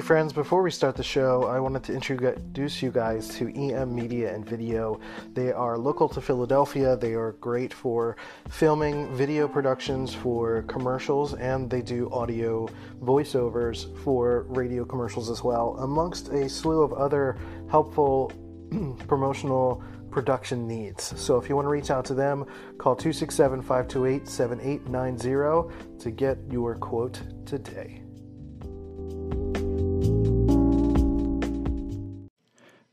Hey 0.00 0.06
friends, 0.06 0.32
before 0.32 0.62
we 0.62 0.70
start 0.70 0.96
the 0.96 1.02
show, 1.02 1.44
I 1.44 1.60
wanted 1.60 1.84
to 1.84 1.92
introduce 1.92 2.80
you 2.80 2.90
guys 2.90 3.28
to 3.36 3.54
EM 3.54 3.94
Media 3.94 4.34
and 4.34 4.48
Video. 4.48 4.98
They 5.34 5.52
are 5.52 5.76
local 5.76 6.08
to 6.08 6.22
Philadelphia. 6.22 6.96
They 6.96 7.12
are 7.12 7.32
great 7.32 7.74
for 7.74 8.16
filming 8.48 9.14
video 9.14 9.46
productions 9.46 10.14
for 10.14 10.62
commercials 10.62 11.34
and 11.34 11.68
they 11.68 11.82
do 11.82 12.10
audio 12.12 12.66
voiceovers 13.02 13.94
for 14.02 14.46
radio 14.48 14.86
commercials 14.86 15.28
as 15.28 15.44
well, 15.44 15.76
amongst 15.80 16.28
a 16.28 16.48
slew 16.48 16.80
of 16.80 16.94
other 16.94 17.36
helpful 17.68 18.32
promotional 19.06 19.82
production 20.10 20.66
needs. 20.66 21.12
So 21.20 21.36
if 21.36 21.46
you 21.46 21.56
want 21.56 21.66
to 21.66 21.70
reach 21.70 21.90
out 21.90 22.06
to 22.06 22.14
them, 22.14 22.46
call 22.78 22.96
267 22.96 23.60
528 23.60 24.26
7890 24.26 25.98
to 25.98 26.10
get 26.10 26.38
your 26.50 26.76
quote 26.76 27.20
today. 27.44 27.99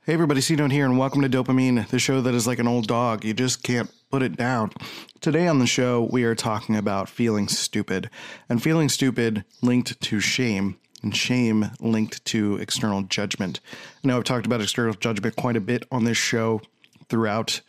Hey 0.08 0.14
everybody, 0.14 0.40
C 0.40 0.56
Note 0.56 0.72
here, 0.72 0.86
and 0.86 0.98
welcome 0.98 1.22
to 1.24 1.28
Dopamine, 1.28 1.86
the 1.90 2.00
show 2.00 2.22
that 2.22 2.34
is 2.34 2.48
like 2.48 2.60
an 2.60 2.68
old 2.70 2.88
dog. 2.88 3.26
You 3.26 3.34
just 3.34 3.62
can't 3.62 3.92
put 4.10 4.24
it 4.24 4.38
down. 4.38 4.72
Today 5.20 5.50
on 5.50 5.60
the 5.60 5.68
show, 5.68 6.08
we 6.10 6.24
are 6.24 6.34
talking 6.34 6.78
about 6.78 7.10
feeling 7.10 7.50
stupid, 7.50 8.10
and 8.48 8.64
feeling 8.64 8.88
stupid 8.88 9.44
linked 9.62 10.00
to 10.00 10.22
shame, 10.22 10.78
and 11.04 11.14
shame 11.14 11.72
linked 11.82 12.24
to 12.24 12.56
external 12.56 13.02
judgment. 13.02 13.60
I 14.02 14.08
know 14.08 14.16
I've 14.16 14.24
talked 14.24 14.46
about 14.46 14.62
external 14.62 14.94
judgment 14.94 15.36
quite 15.36 15.58
a 15.58 15.60
bit 15.60 15.84
on 15.92 16.06
this 16.06 16.18
show 16.18 16.62
throughout 17.10 17.60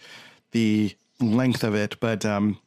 the 0.52 0.94
length 1.18 1.64
of 1.64 1.74
it, 1.74 1.98
but 1.98 2.24
um, 2.24 2.60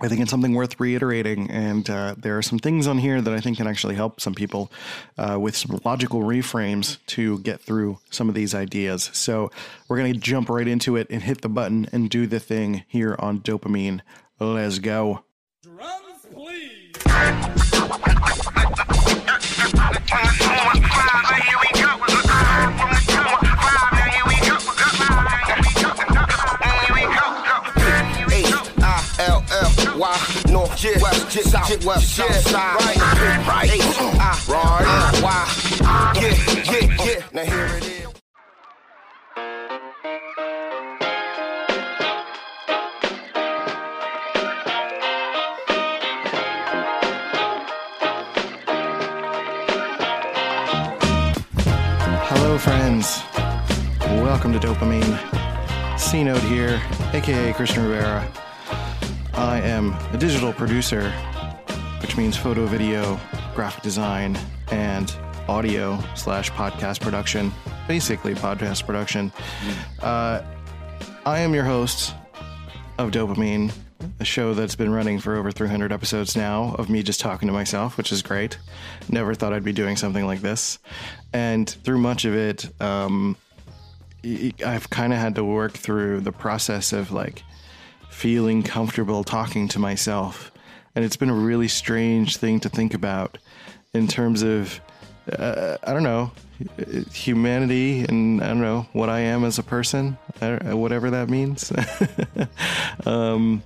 I 0.00 0.08
think 0.08 0.22
it's 0.22 0.30
something 0.30 0.54
worth 0.54 0.80
reiterating. 0.80 1.50
And 1.50 1.88
uh, 1.88 2.14
there 2.16 2.38
are 2.38 2.42
some 2.42 2.58
things 2.58 2.86
on 2.86 2.98
here 2.98 3.20
that 3.20 3.32
I 3.32 3.40
think 3.40 3.58
can 3.58 3.66
actually 3.66 3.94
help 3.94 4.20
some 4.20 4.34
people 4.34 4.72
uh, 5.18 5.38
with 5.38 5.54
some 5.54 5.78
logical 5.84 6.22
reframes 6.22 6.98
to 7.08 7.38
get 7.40 7.60
through 7.60 7.98
some 8.10 8.28
of 8.28 8.34
these 8.34 8.54
ideas. 8.54 9.10
So 9.12 9.50
we're 9.88 9.98
going 9.98 10.12
to 10.14 10.18
jump 10.18 10.48
right 10.48 10.66
into 10.66 10.96
it 10.96 11.08
and 11.10 11.22
hit 11.22 11.42
the 11.42 11.48
button 11.48 11.88
and 11.92 12.08
do 12.08 12.26
the 12.26 12.40
thing 12.40 12.84
here 12.88 13.16
on 13.18 13.40
dopamine. 13.40 14.00
Let's 14.40 14.78
go. 14.78 15.24
Drums, 15.62 16.26
please. 16.32 17.61
Yeah, 30.84 31.00
west, 31.00 31.36
yeah, 31.36 31.42
south, 31.42 31.84
west, 31.84 32.16
south 32.16 32.34
side, 32.48 32.74
right, 32.80 32.96
right, 33.46 33.70
I, 34.18 34.44
right, 34.48 35.22
why, 35.22 35.46
yeah, 36.20 36.34
yeah, 36.72 37.04
yeah. 37.04 37.22
Now 37.32 37.44
here 37.44 37.66
it 37.76 37.84
is. 37.84 38.02
Hello, 52.28 52.58
friends. 52.58 53.22
Welcome 54.24 54.52
to 54.52 54.58
Dopamine. 54.58 55.18
C 55.98 56.24
Note 56.24 56.40
here, 56.42 56.82
aka 57.12 57.52
Christian 57.52 57.84
Rivera. 57.84 58.41
I 59.42 59.58
am 59.58 59.92
a 60.12 60.18
digital 60.18 60.52
producer, 60.52 61.10
which 62.00 62.16
means 62.16 62.36
photo, 62.36 62.64
video, 62.64 63.18
graphic 63.56 63.82
design, 63.82 64.38
and 64.70 65.12
audio 65.48 65.98
slash 66.14 66.52
podcast 66.52 67.00
production, 67.00 67.50
basically 67.88 68.36
podcast 68.36 68.86
production. 68.86 69.32
Uh, 70.00 70.42
I 71.26 71.40
am 71.40 71.54
your 71.54 71.64
host 71.64 72.14
of 72.98 73.10
Dopamine, 73.10 73.72
a 74.20 74.24
show 74.24 74.54
that's 74.54 74.76
been 74.76 74.92
running 74.92 75.18
for 75.18 75.34
over 75.34 75.50
300 75.50 75.90
episodes 75.90 76.36
now 76.36 76.76
of 76.78 76.88
me 76.88 77.02
just 77.02 77.18
talking 77.18 77.48
to 77.48 77.52
myself, 77.52 77.96
which 77.96 78.12
is 78.12 78.22
great. 78.22 78.58
Never 79.08 79.34
thought 79.34 79.52
I'd 79.52 79.64
be 79.64 79.72
doing 79.72 79.96
something 79.96 80.24
like 80.24 80.40
this. 80.40 80.78
And 81.32 81.68
through 81.68 81.98
much 81.98 82.24
of 82.26 82.36
it, 82.36 82.70
um, 82.80 83.36
I've 84.64 84.88
kind 84.90 85.12
of 85.12 85.18
had 85.18 85.34
to 85.34 85.42
work 85.42 85.72
through 85.72 86.20
the 86.20 86.30
process 86.30 86.92
of 86.92 87.10
like 87.10 87.42
feeling 88.12 88.62
comfortable 88.62 89.24
talking 89.24 89.66
to 89.68 89.78
myself. 89.78 90.52
And 90.94 91.04
it's 91.04 91.16
been 91.16 91.30
a 91.30 91.34
really 91.34 91.68
strange 91.68 92.36
thing 92.36 92.60
to 92.60 92.68
think 92.68 92.94
about 92.94 93.38
in 93.94 94.06
terms 94.06 94.42
of, 94.42 94.80
uh, 95.36 95.78
I 95.82 95.92
don't 95.92 96.02
know, 96.02 96.30
humanity 97.12 98.04
and 98.04 98.42
I 98.42 98.48
don't 98.48 98.60
know 98.60 98.86
what 98.92 99.08
I 99.08 99.20
am 99.20 99.44
as 99.44 99.58
a 99.58 99.62
person, 99.62 100.18
whatever 100.40 101.10
that 101.10 101.28
means. 101.28 101.72
um, 103.06 103.62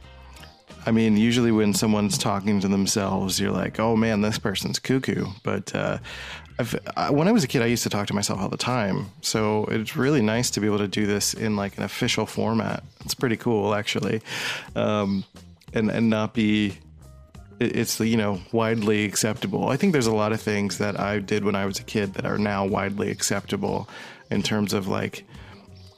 I 0.86 0.92
mean, 0.92 1.16
usually 1.16 1.50
when 1.52 1.74
someone's 1.74 2.16
talking 2.16 2.60
to 2.60 2.68
themselves, 2.68 3.40
you're 3.40 3.50
like, 3.50 3.80
"Oh 3.80 3.96
man, 3.96 4.20
this 4.20 4.38
person's 4.38 4.78
cuckoo." 4.78 5.26
But 5.42 5.74
uh, 5.74 5.98
I, 6.96 7.10
when 7.10 7.26
I 7.28 7.32
was 7.32 7.44
a 7.44 7.48
kid, 7.48 7.62
I 7.62 7.66
used 7.66 7.82
to 7.82 7.90
talk 7.90 8.06
to 8.06 8.14
myself 8.14 8.38
all 8.40 8.48
the 8.48 8.56
time. 8.56 9.06
So 9.20 9.64
it's 9.66 9.96
really 9.96 10.22
nice 10.22 10.50
to 10.52 10.60
be 10.60 10.66
able 10.66 10.78
to 10.78 10.88
do 10.88 11.06
this 11.06 11.34
in 11.34 11.56
like 11.56 11.76
an 11.76 11.82
official 11.84 12.24
format. 12.24 12.82
It's 13.04 13.14
pretty 13.14 13.36
cool, 13.36 13.74
actually, 13.74 14.22
um, 14.76 15.24
and 15.74 15.90
and 15.90 16.08
not 16.08 16.34
be. 16.34 16.78
it- 17.60 17.74
It's 17.76 17.98
you 18.00 18.16
know 18.16 18.38
widely 18.52 19.04
acceptable. 19.04 19.68
I 19.68 19.76
think 19.76 19.92
there's 19.92 20.06
a 20.06 20.14
lot 20.14 20.32
of 20.32 20.40
things 20.40 20.78
that 20.78 21.00
I 21.00 21.18
did 21.18 21.44
when 21.44 21.56
I 21.56 21.66
was 21.66 21.80
a 21.80 21.84
kid 21.84 22.14
that 22.14 22.24
are 22.26 22.38
now 22.38 22.64
widely 22.64 23.10
acceptable, 23.10 23.88
in 24.30 24.42
terms 24.42 24.72
of 24.72 24.86
like, 24.88 25.24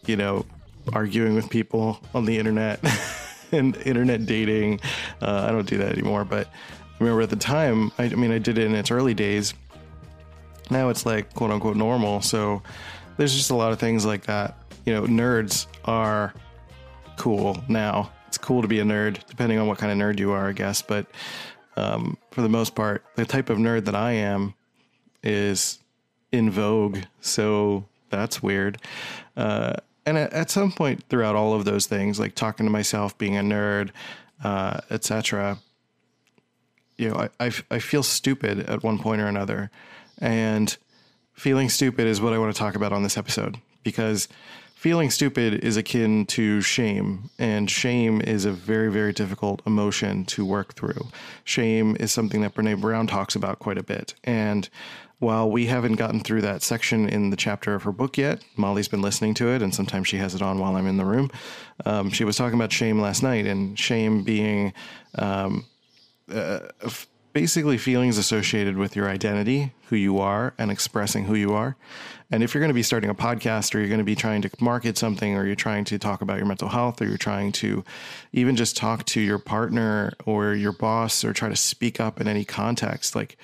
you 0.06 0.16
know, 0.16 0.47
arguing 0.93 1.34
with 1.34 1.50
people 1.50 2.00
on 2.15 2.25
the 2.25 2.38
internet 2.38 2.81
and 3.53 3.77
internet 3.79 4.27
dating. 4.27 4.81
Uh, 5.21 5.47
I 5.49 5.53
don't 5.53 5.67
do 5.67 5.79
that 5.79 5.93
anymore, 5.93 6.25
but 6.25 6.47
I 6.47 6.97
remember 7.01 7.23
at 7.23 7.31
the 7.31 7.37
time, 7.37 7.93
I, 7.99 8.05
I 8.05 8.15
mean, 8.15 8.31
I 8.31 8.39
did 8.39 8.59
it 8.59 8.65
in 8.65 8.75
its 8.75 8.91
early 8.91 9.15
days. 9.15 9.55
Now 10.71 10.89
it's 10.89 11.07
like 11.07 11.35
quote 11.35 11.51
unquote 11.51 11.77
normal. 11.77 12.21
So 12.21 12.63
there's 13.17 13.35
just 13.35 13.51
a 13.51 13.55
lot 13.55 13.73
of 13.73 13.79
things 13.79 14.05
like 14.05 14.25
that. 14.27 14.57
You 14.85 14.95
know, 14.95 15.03
nerds 15.03 15.67
are 15.85 16.35
cool 17.17 17.63
now. 17.69 18.13
It's 18.27 18.39
cool 18.39 18.63
to 18.63 18.69
be 18.69 18.81
a 18.81 18.85
nerd, 18.85 19.25
depending 19.27 19.59
on 19.59 19.67
what 19.67 19.79
kind 19.79 19.91
of 19.91 19.99
nerd 19.99 20.19
you 20.19 20.33
are, 20.33 20.49
I 20.49 20.53
guess. 20.53 20.83
But 20.83 21.07
um, 21.77 22.19
for 22.31 22.43
the 22.43 22.49
most 22.49 22.75
part, 22.75 23.05
the 23.17 23.25
type 23.25 23.51
of 23.51 23.59
nerd 23.59 23.87
that 23.87 23.95
I 23.95 24.13
am 24.13 24.55
is 25.23 25.79
in 26.33 26.51
vogue. 26.51 26.99
So 27.21 27.87
that's 28.11 28.43
weird. 28.43 28.79
Uh, 29.37 29.75
and 30.09 30.17
at, 30.17 30.33
at 30.33 30.51
some 30.51 30.73
point 30.73 31.05
throughout 31.11 31.37
all 31.37 31.53
of 31.53 31.67
those 31.67 31.87
things, 31.87 32.19
like 32.19 32.35
talking 32.35 32.65
to 32.65 32.71
myself, 32.71 33.17
being 33.19 33.37
a 33.37 33.43
nerd, 33.43 33.91
uh, 34.43 34.81
etc., 34.91 35.59
you 36.97 37.11
know, 37.11 37.29
I, 37.39 37.47
I, 37.47 37.53
I 37.71 37.79
feel 37.79 38.03
stupid 38.03 38.61
at 38.61 38.83
one 38.83 38.99
point 38.99 39.21
or 39.21 39.27
another. 39.27 39.71
And 40.19 40.75
feeling 41.35 41.69
stupid 41.69 42.07
is 42.07 42.21
what 42.21 42.33
I 42.33 42.39
want 42.39 42.53
to 42.53 42.59
talk 42.59 42.75
about 42.75 42.93
on 42.93 43.03
this 43.03 43.19
episode 43.19 43.59
because 43.85 44.29
feeling 44.75 45.11
stupid 45.11 45.63
is 45.63 45.77
akin 45.77 46.25
to 46.27 46.61
shame, 46.63 47.31
and 47.39 47.71
shame 47.71 48.21
is 48.23 48.45
a 48.45 48.51
very, 48.51 48.91
very 48.91 49.13
difficult 49.13 49.61
emotion 49.67 50.25
to 50.25 50.45
work 50.45 50.75
through. 50.75 51.09
Shame 51.45 51.97
is 52.01 52.11
something 52.13 52.41
that 52.41 52.55
Brene 52.55 52.81
Brown 52.81 53.07
talks 53.07 53.37
about 53.37 53.59
quite 53.59 53.79
a 53.79 53.83
bit. 53.83 54.15
And 54.25 54.69
while 55.19 55.51
we 55.51 55.67
haven't 55.67 55.95
gotten 55.95 56.21
through 56.21 56.43
that 56.43 56.62
section 56.62 57.09
in 57.09 57.31
the 57.31 57.37
chapter 57.37 57.75
of 57.75 57.83
her 57.83 57.93
book 57.93 58.17
yet, 58.17 58.45
Molly's 58.56 58.89
been 58.89 59.03
listening 59.03 59.34
to 59.34 59.49
it, 59.49 59.62
and 59.62 59.75
sometimes 59.75 60.06
she 60.09 60.19
has 60.19 60.34
it 60.34 60.43
on 60.43 60.59
while 60.59 60.77
I'm 60.77 60.87
in 60.87 60.97
the 60.97 61.05
room. 61.05 61.31
Um, 61.84 62.11
she 62.11 62.25
was 62.25 62.37
talking 62.37 62.59
about 62.59 62.73
shame 62.73 63.01
last 63.01 63.23
night, 63.23 63.47
and 63.47 63.79
shame 63.79 64.23
being 64.23 64.73
um, 65.17 65.67
f- 66.31 67.09
basically 67.32 67.79
feelings 67.79 68.17
associated 68.17 68.76
with 68.76 68.94
your 68.97 69.09
identity, 69.09 69.73
who 69.88 69.97
you 69.97 70.19
are, 70.19 70.55
and 70.59 70.70
expressing 70.70 71.25
who 71.25 71.35
you 71.35 71.53
are. 71.53 71.76
And 72.31 72.43
if 72.43 72.53
you're 72.53 72.61
going 72.61 72.70
to 72.70 72.75
be 72.75 72.82
starting 72.82 73.11
a 73.11 73.15
podcast 73.15 73.75
or 73.75 73.79
you're 73.79 73.88
going 73.88 73.99
to 73.99 74.05
be 74.05 74.15
trying 74.15 74.43
to 74.43 74.50
market 74.61 74.99
something 74.99 75.35
or 75.35 75.47
you're 75.47 75.55
trying 75.56 75.85
to 75.85 75.99
talk 75.99 76.20
about 76.20 76.37
your 76.37 76.47
mental 76.47 76.69
health 76.69 77.00
or 77.00 77.06
you're 77.06 77.17
trying 77.17 77.53
to 77.53 77.85
even 78.32 78.55
just 78.55 78.76
talk 78.76 79.05
to 79.06 79.20
your 79.20 79.38
partner 79.38 80.12
or 80.26 80.53
your 80.55 80.73
boss 80.73 81.25
or 81.25 81.32
try 81.32 81.49
to 81.49 81.56
speak 81.56 82.00
up 82.00 82.20
in 82.20 82.29
any 82.29 82.44
context, 82.44 83.17
like 83.17 83.38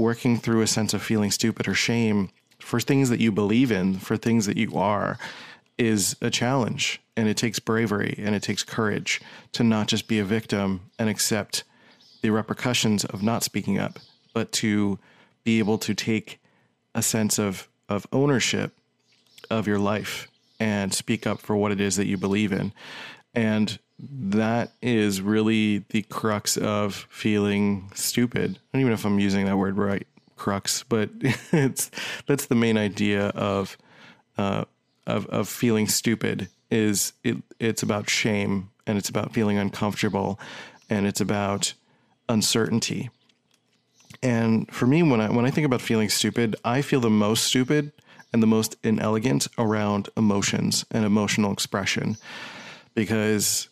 working 0.00 0.38
through 0.38 0.62
a 0.62 0.66
sense 0.66 0.94
of 0.94 1.02
feeling 1.02 1.30
stupid 1.30 1.68
or 1.68 1.74
shame 1.74 2.30
for 2.58 2.80
things 2.80 3.10
that 3.10 3.20
you 3.20 3.30
believe 3.30 3.70
in, 3.70 3.98
for 3.98 4.16
things 4.16 4.46
that 4.46 4.56
you 4.56 4.72
are, 4.74 5.18
is 5.78 6.16
a 6.22 6.30
challenge. 6.30 7.00
And 7.16 7.28
it 7.28 7.36
takes 7.36 7.58
bravery 7.58 8.14
and 8.18 8.34
it 8.34 8.42
takes 8.42 8.62
courage 8.62 9.20
to 9.52 9.62
not 9.62 9.88
just 9.88 10.08
be 10.08 10.18
a 10.18 10.24
victim 10.24 10.80
and 10.98 11.08
accept 11.10 11.64
the 12.22 12.30
repercussions 12.30 13.04
of 13.04 13.22
not 13.22 13.42
speaking 13.42 13.78
up, 13.78 13.98
but 14.32 14.52
to 14.52 14.98
be 15.44 15.58
able 15.58 15.78
to 15.78 15.94
take 15.94 16.40
a 16.94 17.02
sense 17.02 17.38
of, 17.38 17.68
of 17.88 18.06
ownership 18.10 18.72
of 19.50 19.66
your 19.66 19.78
life 19.78 20.28
and 20.58 20.94
speak 20.94 21.26
up 21.26 21.40
for 21.40 21.56
what 21.56 21.72
it 21.72 21.80
is 21.80 21.96
that 21.96 22.06
you 22.06 22.16
believe 22.16 22.52
in. 22.52 22.72
And 23.34 23.78
that 24.08 24.72
is 24.80 25.20
really 25.20 25.84
the 25.90 26.02
crux 26.02 26.56
of 26.56 27.06
feeling 27.10 27.90
stupid. 27.94 28.58
I 28.58 28.60
don't 28.72 28.80
even 28.80 28.90
know 28.90 28.94
if 28.94 29.04
I'm 29.04 29.18
using 29.18 29.46
that 29.46 29.56
word 29.56 29.76
right 29.76 30.06
crux, 30.36 30.84
but 30.88 31.10
it's 31.52 31.90
that's 32.26 32.46
the 32.46 32.54
main 32.54 32.78
idea 32.78 33.28
of 33.28 33.76
uh, 34.38 34.64
of 35.06 35.26
of 35.26 35.48
feeling 35.48 35.86
stupid. 35.86 36.48
Is 36.70 37.12
it? 37.24 37.36
It's 37.58 37.82
about 37.82 38.08
shame 38.08 38.70
and 38.86 38.96
it's 38.96 39.08
about 39.08 39.32
feeling 39.32 39.58
uncomfortable 39.58 40.40
and 40.88 41.06
it's 41.06 41.20
about 41.20 41.74
uncertainty. 42.28 43.10
And 44.22 44.70
for 44.72 44.86
me, 44.86 45.02
when 45.02 45.20
I 45.20 45.30
when 45.30 45.44
I 45.44 45.50
think 45.50 45.66
about 45.66 45.80
feeling 45.82 46.08
stupid, 46.08 46.56
I 46.64 46.82
feel 46.82 47.00
the 47.00 47.10
most 47.10 47.44
stupid 47.44 47.92
and 48.32 48.42
the 48.42 48.46
most 48.46 48.76
inelegant 48.82 49.48
around 49.58 50.08
emotions 50.16 50.84
and 50.90 51.04
emotional 51.04 51.52
expression, 51.52 52.16
because 52.94 53.68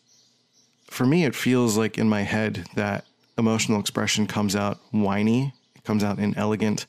for 0.88 1.06
me, 1.06 1.24
it 1.24 1.34
feels 1.34 1.76
like 1.76 1.98
in 1.98 2.08
my 2.08 2.22
head 2.22 2.66
that 2.74 3.04
emotional 3.36 3.80
expression 3.80 4.26
comes 4.26 4.56
out 4.56 4.78
whiny, 4.90 5.52
it 5.76 5.84
comes 5.84 6.02
out 6.02 6.18
inelegant, 6.18 6.86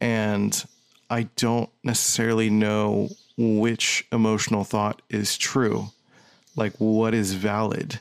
and 0.00 0.64
I 1.10 1.24
don't 1.36 1.70
necessarily 1.82 2.48
know 2.48 3.10
which 3.36 4.06
emotional 4.12 4.64
thought 4.64 5.02
is 5.10 5.36
true, 5.36 5.88
like 6.56 6.72
what 6.78 7.14
is 7.14 7.34
valid. 7.34 8.00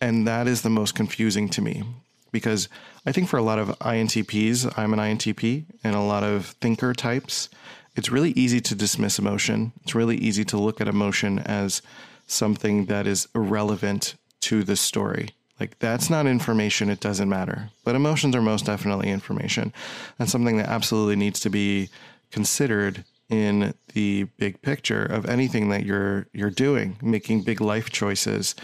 And 0.00 0.26
that 0.28 0.46
is 0.46 0.62
the 0.62 0.70
most 0.70 0.94
confusing 0.94 1.48
to 1.50 1.60
me 1.60 1.82
because 2.30 2.68
I 3.06 3.12
think 3.12 3.28
for 3.28 3.38
a 3.38 3.42
lot 3.42 3.58
of 3.58 3.68
INTPs, 3.80 4.78
I'm 4.78 4.92
an 4.92 4.98
INTP, 4.98 5.64
and 5.82 5.96
a 5.96 6.00
lot 6.00 6.22
of 6.22 6.46
thinker 6.60 6.92
types, 6.92 7.48
it's 7.96 8.10
really 8.10 8.30
easy 8.32 8.60
to 8.60 8.74
dismiss 8.74 9.18
emotion. 9.18 9.72
It's 9.82 9.94
really 9.94 10.16
easy 10.18 10.44
to 10.44 10.58
look 10.58 10.80
at 10.80 10.88
emotion 10.88 11.38
as 11.40 11.82
something 12.26 12.86
that 12.86 13.06
is 13.06 13.26
irrelevant 13.34 14.14
to 14.40 14.64
the 14.64 14.76
story. 14.76 15.30
Like 15.60 15.78
that's 15.80 16.08
not 16.08 16.26
information, 16.26 16.88
it 16.88 17.00
doesn't 17.00 17.28
matter. 17.28 17.70
But 17.84 17.96
emotions 17.96 18.36
are 18.36 18.42
most 18.42 18.66
definitely 18.66 19.10
information. 19.10 19.72
and 20.18 20.28
something 20.30 20.56
that 20.58 20.68
absolutely 20.68 21.16
needs 21.16 21.40
to 21.40 21.50
be 21.50 21.88
considered 22.30 23.04
in 23.28 23.74
the 23.92 24.24
big 24.38 24.62
picture 24.62 25.04
of 25.04 25.26
anything 25.26 25.68
that 25.68 25.84
you're 25.84 26.26
you're 26.32 26.50
doing, 26.50 26.96
making 27.02 27.42
big 27.42 27.60
life 27.60 27.90
choices, 27.90 28.54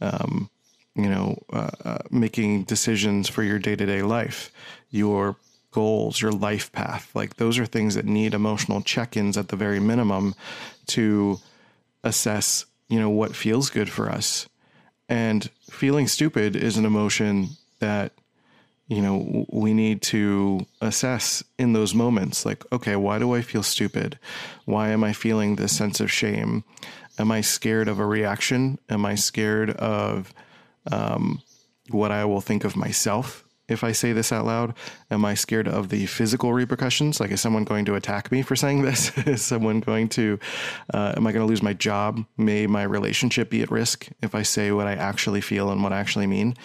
um, 0.00 0.50
you 0.94 1.08
know, 1.08 1.38
uh, 1.52 1.70
uh, 1.84 1.98
making 2.10 2.64
decisions 2.64 3.28
for 3.28 3.42
your 3.42 3.58
day 3.58 3.76
to 3.76 3.86
day 3.86 4.02
life, 4.02 4.50
your 4.90 5.36
goals, 5.70 6.20
your 6.20 6.32
life 6.32 6.70
path. 6.72 7.10
Like 7.14 7.36
those 7.36 7.58
are 7.58 7.66
things 7.66 7.94
that 7.94 8.04
need 8.04 8.34
emotional 8.34 8.82
check 8.82 9.16
ins 9.16 9.38
at 9.38 9.48
the 9.48 9.56
very 9.56 9.80
minimum 9.80 10.34
to 10.88 11.38
assess, 12.02 12.66
you 12.88 12.98
know, 12.98 13.10
what 13.10 13.36
feels 13.36 13.70
good 13.70 13.88
for 13.88 14.10
us. 14.10 14.48
And 15.10 15.50
feeling 15.68 16.06
stupid 16.06 16.54
is 16.54 16.76
an 16.76 16.86
emotion 16.86 17.48
that, 17.80 18.12
you 18.86 19.02
know, 19.02 19.44
we 19.50 19.74
need 19.74 20.02
to 20.02 20.66
assess 20.80 21.42
in 21.58 21.72
those 21.72 21.94
moments. 21.94 22.46
Like, 22.46 22.64
okay, 22.72 22.94
why 22.94 23.18
do 23.18 23.34
I 23.34 23.42
feel 23.42 23.64
stupid? 23.64 24.18
Why 24.66 24.90
am 24.90 25.02
I 25.02 25.12
feeling 25.12 25.56
this 25.56 25.76
sense 25.76 25.98
of 25.98 26.12
shame? 26.12 26.62
Am 27.18 27.32
I 27.32 27.40
scared 27.40 27.88
of 27.88 27.98
a 27.98 28.06
reaction? 28.06 28.78
Am 28.88 29.04
I 29.04 29.16
scared 29.16 29.70
of, 29.70 30.32
um, 30.90 31.42
what 31.90 32.12
I 32.12 32.24
will 32.24 32.40
think 32.40 32.62
of 32.62 32.76
myself 32.76 33.44
if 33.70 33.84
I 33.84 33.92
say 33.92 34.12
this 34.12 34.32
out 34.32 34.46
loud? 34.46 34.74
Am 35.10 35.24
I 35.24 35.34
scared 35.34 35.68
of 35.68 35.88
the 35.88 36.06
physical 36.06 36.52
repercussions? 36.52 37.20
Like, 37.20 37.30
is 37.30 37.40
someone 37.40 37.64
going 37.64 37.84
to 37.86 37.94
attack 37.94 38.30
me 38.30 38.42
for 38.42 38.56
saying 38.56 38.82
this? 38.82 39.16
is 39.18 39.42
someone 39.42 39.80
going 39.80 40.08
to, 40.10 40.38
uh, 40.92 41.14
am 41.16 41.26
I 41.26 41.32
going 41.32 41.44
to 41.44 41.48
lose 41.48 41.62
my 41.62 41.72
job? 41.72 42.24
May 42.36 42.66
my 42.66 42.82
relationship 42.82 43.50
be 43.50 43.62
at 43.62 43.70
risk 43.70 44.08
if 44.22 44.34
I 44.34 44.42
say 44.42 44.72
what 44.72 44.86
I 44.86 44.94
actually 44.94 45.40
feel 45.40 45.70
and 45.70 45.82
what 45.82 45.92
I 45.92 45.98
actually 45.98 46.26
mean? 46.26 46.56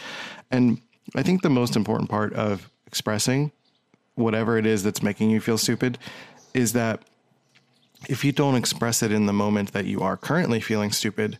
And 0.52 0.82
I 1.16 1.24
think 1.24 1.42
the 1.42 1.50
most 1.50 1.76
important 1.76 2.10
part 2.10 2.34
of 2.34 2.70
expressing 2.88 3.52
whatever 4.16 4.58
it 4.58 4.66
is 4.66 4.84
that's 4.84 5.04
making 5.04 5.30
you 5.30 5.40
feel 5.40 5.58
stupid 5.58 5.98
is 6.54 6.74
that 6.74 7.04
if 8.08 8.24
you 8.24 8.32
don't 8.32 8.56
express 8.56 9.04
it 9.04 9.12
in 9.12 9.26
the 9.26 9.34
moment 9.34 9.74
that 9.74 9.86
you 9.86 10.02
are 10.02 10.18
currently 10.18 10.60
feeling 10.60 10.92
stupid, 10.92 11.38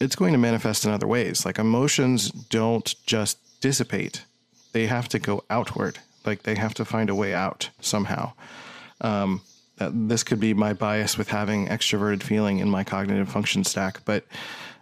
it's 0.00 0.16
going 0.16 0.32
to 0.32 0.38
manifest 0.38 0.84
in 0.84 0.90
other 0.90 1.06
ways. 1.06 1.46
Like 1.46 1.58
emotions 1.58 2.30
don't 2.30 2.94
just 3.06 3.38
dissipate, 3.60 4.24
they 4.76 4.86
have 4.86 5.08
to 5.08 5.18
go 5.18 5.42
outward. 5.48 6.00
Like 6.26 6.42
they 6.42 6.54
have 6.54 6.74
to 6.74 6.84
find 6.84 7.08
a 7.08 7.14
way 7.14 7.32
out 7.32 7.70
somehow. 7.80 8.32
Um, 9.00 9.40
this 9.78 10.22
could 10.22 10.38
be 10.38 10.52
my 10.52 10.74
bias 10.74 11.16
with 11.16 11.28
having 11.28 11.66
extroverted 11.68 12.22
feeling 12.22 12.58
in 12.58 12.68
my 12.68 12.84
cognitive 12.84 13.30
function 13.30 13.64
stack, 13.64 14.04
but 14.04 14.26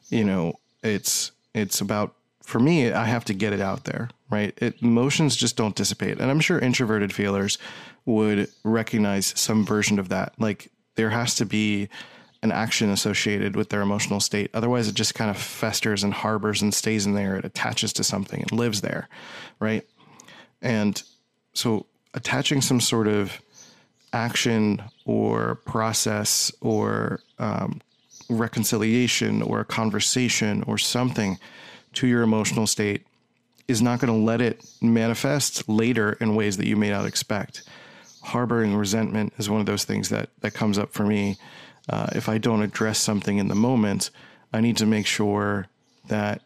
you 0.09 0.25
know, 0.25 0.59
it's 0.83 1.31
it's 1.55 1.81
about 1.81 2.17
for 2.43 2.59
me. 2.59 2.91
I 2.91 3.05
have 3.05 3.25
to 3.27 3.35
get 3.35 3.53
it 3.53 3.61
out 3.61 3.85
there, 3.85 4.11
right? 4.31 4.53
It, 4.61 4.83
emotions 4.83 5.37
just 5.37 5.57
don't 5.57 5.77
dissipate, 5.77 6.19
and 6.19 6.29
I'm 6.29 6.41
sure 6.41 6.59
introverted 6.59 7.13
feelers 7.13 7.57
would 8.05 8.49
recognize 8.65 9.33
some 9.39 9.65
version 9.65 10.01
of 10.01 10.09
that. 10.09 10.35
Like 10.41 10.73
there 10.97 11.11
has 11.11 11.37
to 11.37 11.47
be 11.47 11.89
an 12.45 12.53
action 12.53 12.91
associated 12.91 13.57
with 13.57 13.71
their 13.71 13.81
emotional 13.81 14.21
state. 14.21 14.51
Otherwise, 14.53 14.87
it 14.87 14.95
just 14.95 15.15
kind 15.15 15.31
of 15.31 15.37
festers 15.39 16.05
and 16.05 16.13
harbors 16.13 16.61
and 16.61 16.75
stays 16.75 17.07
in 17.07 17.15
there. 17.15 17.37
It 17.37 17.45
attaches 17.47 17.93
to 17.95 18.05
something 18.05 18.43
and 18.43 18.53
lives 18.53 18.83
there, 18.83 19.09
right? 19.59 19.83
And 20.61 21.03
so, 21.55 21.87
attaching 22.13 22.61
some 22.61 22.81
sort 22.81 23.09
of 23.09 23.41
action 24.13 24.83
or 25.07 25.57
process 25.65 26.53
or 26.61 27.21
um, 27.39 27.81
reconciliation 28.29 29.41
or 29.41 29.61
a 29.61 29.65
conversation 29.65 30.63
or 30.65 30.77
something 30.77 31.39
to 31.95 32.07
your 32.07 32.23
emotional 32.23 32.67
state 32.67 33.07
is 33.69 33.81
not 33.81 34.01
going 34.01 34.13
to 34.13 34.25
let 34.25 34.43
it 34.43 34.63
manifest 34.83 35.67
later 35.67 36.13
in 36.21 36.35
ways 36.37 36.59
that 36.59 36.67
you 36.67 36.77
may 36.77 36.91
not 36.91 37.07
expect. 37.07 37.63
Harboring 38.23 38.77
resentment 38.77 39.33
is 39.39 39.49
one 39.49 39.61
of 39.61 39.67
those 39.67 39.85
things 39.85 40.11
that 40.11 40.29
that 40.41 40.53
comes 40.53 40.77
up 40.77 40.93
for 40.93 41.07
me 41.07 41.39
uh, 41.89 42.09
if 42.15 42.29
I 42.29 42.39
don't 42.39 42.63
address 42.63 42.99
something 42.99 43.39
in 43.39 43.49
the 43.49 43.55
moment, 43.55 44.11
I 44.53 44.61
need 44.61 44.77
to 44.79 44.87
make 44.87 45.07
sure 45.07 45.67
that 46.09 46.43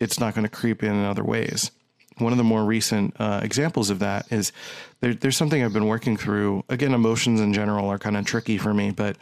it's 0.00 0.18
not 0.20 0.34
going 0.34 0.44
to 0.44 0.50
creep 0.50 0.82
in 0.82 0.92
in 0.92 1.04
other 1.04 1.24
ways. 1.24 1.70
One 2.18 2.32
of 2.32 2.38
the 2.38 2.44
more 2.44 2.64
recent 2.64 3.14
uh, 3.18 3.40
examples 3.42 3.90
of 3.90 3.98
that 3.98 4.30
is 4.30 4.52
there, 5.00 5.14
there's 5.14 5.36
something 5.36 5.64
I've 5.64 5.72
been 5.72 5.86
working 5.86 6.16
through. 6.16 6.64
Again, 6.68 6.94
emotions 6.94 7.40
in 7.40 7.52
general 7.52 7.88
are 7.88 7.98
kind 7.98 8.16
of 8.16 8.24
tricky 8.24 8.56
for 8.56 8.72
me, 8.72 8.92
but 8.92 9.16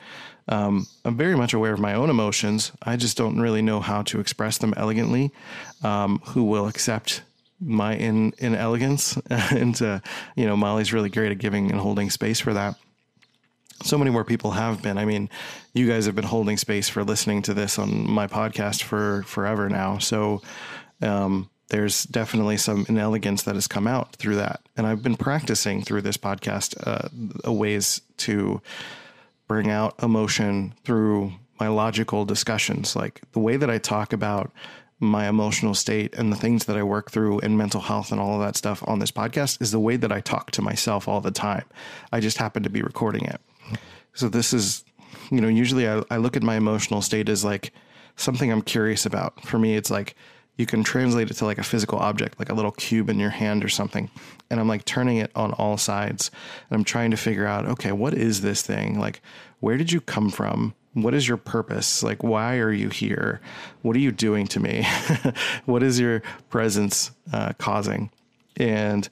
um, 0.48 0.86
I'm 1.04 1.16
very 1.16 1.36
much 1.36 1.54
aware 1.54 1.72
of 1.72 1.80
my 1.80 1.94
own 1.94 2.10
emotions. 2.10 2.72
I 2.82 2.96
just 2.96 3.16
don't 3.16 3.40
really 3.40 3.62
know 3.62 3.80
how 3.80 4.02
to 4.02 4.20
express 4.20 4.58
them 4.58 4.74
elegantly. 4.76 5.30
Um, 5.82 6.20
who 6.26 6.44
will 6.44 6.66
accept 6.66 7.22
my 7.60 7.94
in 7.94 8.34
inelegance? 8.38 9.16
and 9.30 9.80
uh, 9.80 10.00
you 10.36 10.46
know, 10.46 10.56
Molly's 10.56 10.92
really 10.92 11.10
great 11.10 11.32
at 11.32 11.38
giving 11.38 11.70
and 11.70 11.80
holding 11.80 12.10
space 12.10 12.40
for 12.40 12.52
that 12.52 12.74
so 13.82 13.98
many 13.98 14.10
more 14.10 14.24
people 14.24 14.52
have 14.52 14.82
been. 14.82 14.98
I 14.98 15.04
mean, 15.04 15.28
you 15.74 15.88
guys 15.88 16.06
have 16.06 16.14
been 16.14 16.24
holding 16.24 16.56
space 16.56 16.88
for 16.88 17.04
listening 17.04 17.42
to 17.42 17.54
this 17.54 17.78
on 17.78 18.10
my 18.10 18.26
podcast 18.26 18.82
for 18.82 19.22
forever 19.24 19.68
now. 19.68 19.98
So 19.98 20.42
um, 21.00 21.50
there's 21.68 22.04
definitely 22.04 22.56
some 22.56 22.86
inelegance 22.88 23.42
that 23.44 23.54
has 23.54 23.66
come 23.66 23.86
out 23.86 24.16
through 24.16 24.36
that. 24.36 24.60
And 24.76 24.86
I've 24.86 25.02
been 25.02 25.16
practicing 25.16 25.82
through 25.82 26.02
this 26.02 26.16
podcast 26.16 26.76
uh, 26.86 27.52
ways 27.52 28.02
to 28.18 28.60
bring 29.48 29.70
out 29.70 29.94
emotion 30.02 30.74
through 30.84 31.32
my 31.58 31.68
logical 31.68 32.24
discussions. 32.24 32.96
Like 32.96 33.20
the 33.32 33.40
way 33.40 33.56
that 33.56 33.70
I 33.70 33.78
talk 33.78 34.12
about 34.12 34.52
my 35.02 35.28
emotional 35.28 35.74
state 35.74 36.14
and 36.14 36.32
the 36.32 36.36
things 36.36 36.66
that 36.66 36.76
I 36.76 36.82
work 36.84 37.10
through 37.10 37.40
in 37.40 37.56
mental 37.56 37.80
health 37.80 38.12
and 38.12 38.20
all 38.20 38.34
of 38.34 38.46
that 38.46 38.56
stuff 38.56 38.84
on 38.86 39.00
this 39.00 39.10
podcast 39.10 39.60
is 39.60 39.72
the 39.72 39.80
way 39.80 39.96
that 39.96 40.12
I 40.12 40.20
talk 40.20 40.52
to 40.52 40.62
myself 40.62 41.08
all 41.08 41.20
the 41.20 41.32
time. 41.32 41.64
I 42.12 42.20
just 42.20 42.38
happen 42.38 42.62
to 42.62 42.70
be 42.70 42.82
recording 42.82 43.24
it. 43.24 43.40
So 44.14 44.28
this 44.28 44.52
is, 44.52 44.84
you 45.30 45.40
know, 45.40 45.48
usually 45.48 45.88
I, 45.88 46.02
I 46.10 46.16
look 46.18 46.36
at 46.36 46.42
my 46.42 46.56
emotional 46.56 47.02
state 47.02 47.28
as 47.28 47.44
like 47.44 47.72
something 48.16 48.50
I'm 48.50 48.62
curious 48.62 49.06
about. 49.06 49.44
For 49.46 49.58
me, 49.58 49.76
it's 49.76 49.90
like 49.90 50.16
you 50.56 50.66
can 50.66 50.84
translate 50.84 51.30
it 51.30 51.34
to 51.34 51.44
like 51.44 51.58
a 51.58 51.62
physical 51.62 51.98
object, 51.98 52.38
like 52.38 52.50
a 52.50 52.54
little 52.54 52.72
cube 52.72 53.08
in 53.08 53.18
your 53.18 53.30
hand 53.30 53.64
or 53.64 53.68
something. 53.68 54.10
And 54.50 54.60
I'm 54.60 54.68
like 54.68 54.84
turning 54.84 55.16
it 55.16 55.30
on 55.34 55.52
all 55.54 55.76
sides 55.76 56.30
and 56.68 56.76
I'm 56.76 56.84
trying 56.84 57.10
to 57.10 57.16
figure 57.16 57.46
out, 57.46 57.66
okay, 57.66 57.92
what 57.92 58.14
is 58.14 58.42
this 58.42 58.62
thing? 58.62 58.98
Like, 58.98 59.22
where 59.60 59.76
did 59.76 59.92
you 59.92 60.00
come 60.00 60.30
from? 60.30 60.74
What 60.94 61.14
is 61.14 61.26
your 61.26 61.38
purpose? 61.38 62.02
Like, 62.02 62.22
why 62.22 62.58
are 62.58 62.72
you 62.72 62.90
here? 62.90 63.40
What 63.80 63.96
are 63.96 64.00
you 64.00 64.12
doing 64.12 64.46
to 64.48 64.60
me? 64.60 64.86
what 65.64 65.82
is 65.82 65.98
your 65.98 66.22
presence 66.50 67.12
uh, 67.32 67.54
causing? 67.58 68.10
And 68.58 69.08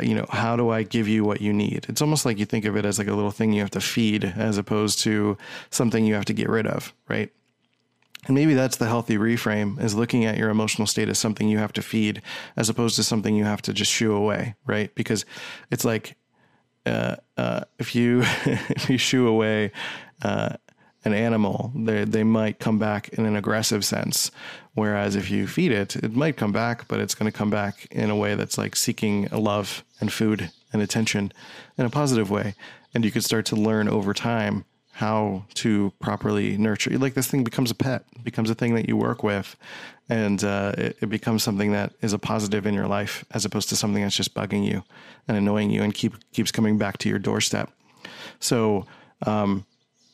you 0.00 0.14
know, 0.14 0.26
how 0.30 0.56
do 0.56 0.70
I 0.70 0.82
give 0.82 1.08
you 1.08 1.24
what 1.24 1.40
you 1.40 1.52
need? 1.52 1.86
It's 1.88 2.02
almost 2.02 2.24
like 2.24 2.38
you 2.38 2.44
think 2.44 2.64
of 2.64 2.76
it 2.76 2.84
as 2.84 2.98
like 2.98 3.08
a 3.08 3.14
little 3.14 3.30
thing 3.30 3.52
you 3.52 3.60
have 3.60 3.70
to 3.72 3.80
feed 3.80 4.24
as 4.24 4.58
opposed 4.58 5.00
to 5.00 5.36
something 5.70 6.04
you 6.04 6.14
have 6.14 6.24
to 6.26 6.32
get 6.32 6.48
rid 6.48 6.66
of, 6.66 6.92
right? 7.08 7.30
And 8.26 8.34
maybe 8.34 8.54
that's 8.54 8.76
the 8.76 8.86
healthy 8.86 9.16
reframe 9.16 9.82
is 9.82 9.94
looking 9.94 10.24
at 10.24 10.36
your 10.36 10.50
emotional 10.50 10.86
state 10.86 11.08
as 11.08 11.18
something 11.18 11.48
you 11.48 11.58
have 11.58 11.72
to 11.74 11.82
feed 11.82 12.20
as 12.56 12.68
opposed 12.68 12.96
to 12.96 13.04
something 13.04 13.34
you 13.34 13.44
have 13.44 13.62
to 13.62 13.72
just 13.72 13.90
shoo 13.90 14.12
away, 14.12 14.54
right? 14.66 14.94
Because 14.94 15.24
it's 15.70 15.84
like 15.84 16.16
uh, 16.84 17.16
uh, 17.36 17.60
if 17.78 17.94
you 17.94 18.22
if 18.44 18.90
you 18.90 18.98
shoo 18.98 19.26
away 19.26 19.72
uh, 20.22 20.56
an 21.04 21.14
animal, 21.14 21.72
they 21.74 22.04
they 22.04 22.24
might 22.24 22.58
come 22.58 22.78
back 22.78 23.08
in 23.10 23.24
an 23.24 23.36
aggressive 23.36 23.84
sense. 23.84 24.30
Whereas 24.78 25.16
if 25.16 25.28
you 25.28 25.48
feed 25.48 25.72
it, 25.72 25.96
it 25.96 26.14
might 26.14 26.36
come 26.36 26.52
back, 26.52 26.86
but 26.86 27.00
it's 27.00 27.16
going 27.16 27.30
to 27.30 27.36
come 27.36 27.50
back 27.50 27.88
in 27.90 28.10
a 28.10 28.16
way 28.16 28.36
that's 28.36 28.56
like 28.56 28.76
seeking 28.76 29.26
love 29.32 29.82
and 30.00 30.12
food 30.12 30.52
and 30.72 30.80
attention 30.80 31.32
in 31.76 31.84
a 31.84 31.90
positive 31.90 32.30
way. 32.30 32.54
And 32.94 33.04
you 33.04 33.10
could 33.10 33.24
start 33.24 33.44
to 33.46 33.56
learn 33.56 33.88
over 33.88 34.14
time 34.14 34.64
how 34.92 35.44
to 35.54 35.92
properly 35.98 36.56
nurture. 36.56 36.96
Like 36.96 37.14
this 37.14 37.26
thing 37.26 37.42
becomes 37.42 37.72
a 37.72 37.74
pet, 37.74 38.04
becomes 38.22 38.50
a 38.50 38.54
thing 38.54 38.76
that 38.76 38.88
you 38.88 38.96
work 38.96 39.24
with, 39.24 39.56
and 40.08 40.44
uh, 40.44 40.74
it, 40.78 40.96
it, 41.00 41.08
becomes 41.08 41.42
something 41.42 41.72
that 41.72 41.92
is 42.00 42.12
a 42.12 42.18
positive 42.18 42.64
in 42.64 42.72
your 42.72 42.86
life, 42.86 43.24
as 43.32 43.44
opposed 43.44 43.68
to 43.70 43.76
something 43.76 44.02
that's 44.02 44.16
just 44.16 44.32
bugging 44.32 44.64
you 44.64 44.84
and 45.26 45.36
annoying 45.36 45.70
you 45.70 45.82
and 45.82 45.92
keep 45.92 46.14
keeps 46.32 46.52
coming 46.52 46.78
back 46.78 46.98
to 46.98 47.08
your 47.08 47.18
doorstep. 47.18 47.70
So, 48.38 48.86
um, 49.26 49.66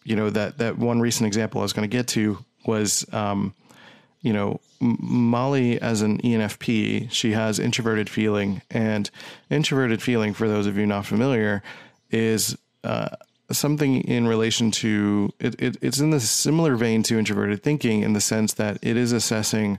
you 0.04 0.16
know 0.16 0.30
that 0.30 0.56
that 0.58 0.78
one 0.78 1.00
recent 1.00 1.26
example 1.26 1.60
I 1.60 1.64
was 1.64 1.74
going 1.74 1.88
to 1.88 1.96
get 1.96 2.08
to 2.08 2.42
was, 2.66 3.06
um, 3.12 3.54
you 4.24 4.32
know, 4.32 4.58
Molly 4.80 5.78
as 5.80 6.00
an 6.00 6.18
ENFP, 6.22 7.12
she 7.12 7.32
has 7.32 7.58
introverted 7.58 8.08
feeling, 8.08 8.62
and 8.70 9.10
introverted 9.50 10.00
feeling, 10.00 10.32
for 10.32 10.48
those 10.48 10.66
of 10.66 10.78
you 10.78 10.86
not 10.86 11.04
familiar, 11.04 11.62
is 12.10 12.56
uh, 12.84 13.10
something 13.52 14.00
in 14.00 14.26
relation 14.26 14.70
to 14.70 15.30
it, 15.38 15.60
it, 15.60 15.76
it's 15.82 16.00
in 16.00 16.08
the 16.08 16.20
similar 16.20 16.74
vein 16.74 17.02
to 17.02 17.18
introverted 17.18 17.62
thinking 17.62 18.00
in 18.00 18.14
the 18.14 18.20
sense 18.20 18.54
that 18.54 18.78
it 18.80 18.96
is 18.96 19.12
assessing 19.12 19.78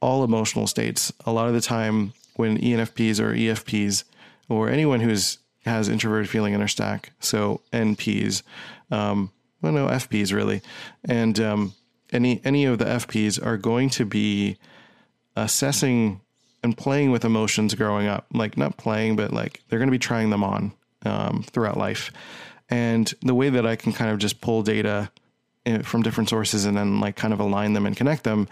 all 0.00 0.24
emotional 0.24 0.66
states. 0.66 1.12
A 1.24 1.30
lot 1.30 1.46
of 1.46 1.54
the 1.54 1.60
time, 1.60 2.12
when 2.34 2.58
ENFPs 2.58 3.20
or 3.20 3.32
EFPs 3.32 4.02
or 4.48 4.68
anyone 4.68 5.00
who's 5.00 5.38
has 5.64 5.88
introverted 5.88 6.28
feeling 6.28 6.52
in 6.52 6.58
their 6.58 6.68
stack, 6.68 7.12
so 7.20 7.60
NPs, 7.72 8.42
um, 8.90 9.30
well, 9.62 9.72
no 9.72 9.86
FPs 9.86 10.32
really, 10.32 10.62
and 11.04 11.38
um, 11.38 11.74
any 12.12 12.40
any 12.44 12.64
of 12.64 12.78
the 12.78 12.84
FPs 12.84 13.44
are 13.44 13.56
going 13.56 13.90
to 13.90 14.04
be 14.04 14.56
assessing 15.36 16.20
and 16.62 16.76
playing 16.76 17.10
with 17.10 17.24
emotions 17.24 17.74
growing 17.74 18.06
up. 18.06 18.26
Like 18.32 18.56
not 18.56 18.76
playing, 18.76 19.16
but 19.16 19.32
like 19.32 19.62
they're 19.68 19.78
going 19.78 19.88
to 19.88 19.92
be 19.92 19.98
trying 19.98 20.30
them 20.30 20.44
on 20.44 20.72
um, 21.04 21.42
throughout 21.42 21.76
life. 21.76 22.10
And 22.70 23.12
the 23.22 23.34
way 23.34 23.48
that 23.50 23.66
I 23.66 23.76
can 23.76 23.92
kind 23.92 24.10
of 24.10 24.18
just 24.18 24.40
pull 24.40 24.62
data 24.62 25.10
eh, 25.64 25.82
from 25.82 26.02
different 26.02 26.28
sources 26.28 26.64
and 26.64 26.76
then 26.76 27.00
like 27.00 27.16
kind 27.16 27.32
of 27.32 27.40
align 27.40 27.72
them 27.72 27.86
and 27.86 27.96
connect 27.96 28.24
them, 28.24 28.48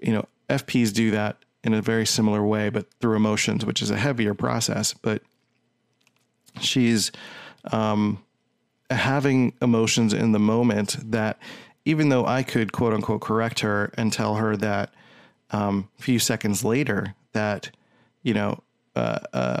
you 0.00 0.12
know, 0.12 0.26
FPs 0.48 0.92
do 0.92 1.10
that 1.12 1.38
in 1.62 1.74
a 1.74 1.82
very 1.82 2.06
similar 2.06 2.44
way, 2.44 2.70
but 2.70 2.86
through 3.00 3.16
emotions, 3.16 3.64
which 3.64 3.82
is 3.82 3.90
a 3.90 3.96
heavier 3.96 4.34
process. 4.34 4.94
But 4.94 5.22
she's 6.60 7.12
um, 7.72 8.22
having 8.90 9.52
emotions 9.60 10.12
in 10.12 10.32
the 10.32 10.38
moment 10.38 10.96
that 11.10 11.38
even 11.90 12.08
though 12.08 12.24
I 12.24 12.44
could 12.44 12.72
quote 12.72 12.94
unquote 12.94 13.20
correct 13.20 13.60
her 13.60 13.92
and 13.96 14.12
tell 14.12 14.36
her 14.36 14.56
that 14.56 14.94
um, 15.50 15.88
a 15.98 16.02
few 16.02 16.20
seconds 16.20 16.64
later 16.64 17.14
that, 17.32 17.70
you 18.22 18.32
know, 18.32 18.62
uh, 18.94 19.18
uh, 19.32 19.60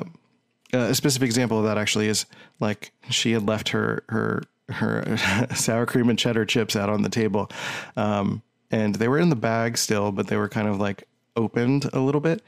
a 0.72 0.94
specific 0.94 1.26
example 1.26 1.58
of 1.58 1.64
that 1.64 1.76
actually 1.76 2.06
is 2.06 2.26
like 2.60 2.92
she 3.10 3.32
had 3.32 3.46
left 3.46 3.70
her 3.70 4.04
her 4.08 4.42
her 4.68 5.16
sour 5.54 5.86
cream 5.86 6.08
and 6.08 6.18
cheddar 6.18 6.44
chips 6.44 6.76
out 6.76 6.88
on 6.88 7.02
the 7.02 7.08
table, 7.08 7.50
um, 7.96 8.42
and 8.70 8.94
they 8.94 9.08
were 9.08 9.18
in 9.18 9.30
the 9.30 9.36
bag 9.36 9.76
still, 9.76 10.12
but 10.12 10.28
they 10.28 10.36
were 10.36 10.48
kind 10.48 10.68
of 10.68 10.78
like 10.78 11.04
opened 11.34 11.90
a 11.92 11.98
little 11.98 12.20
bit, 12.20 12.42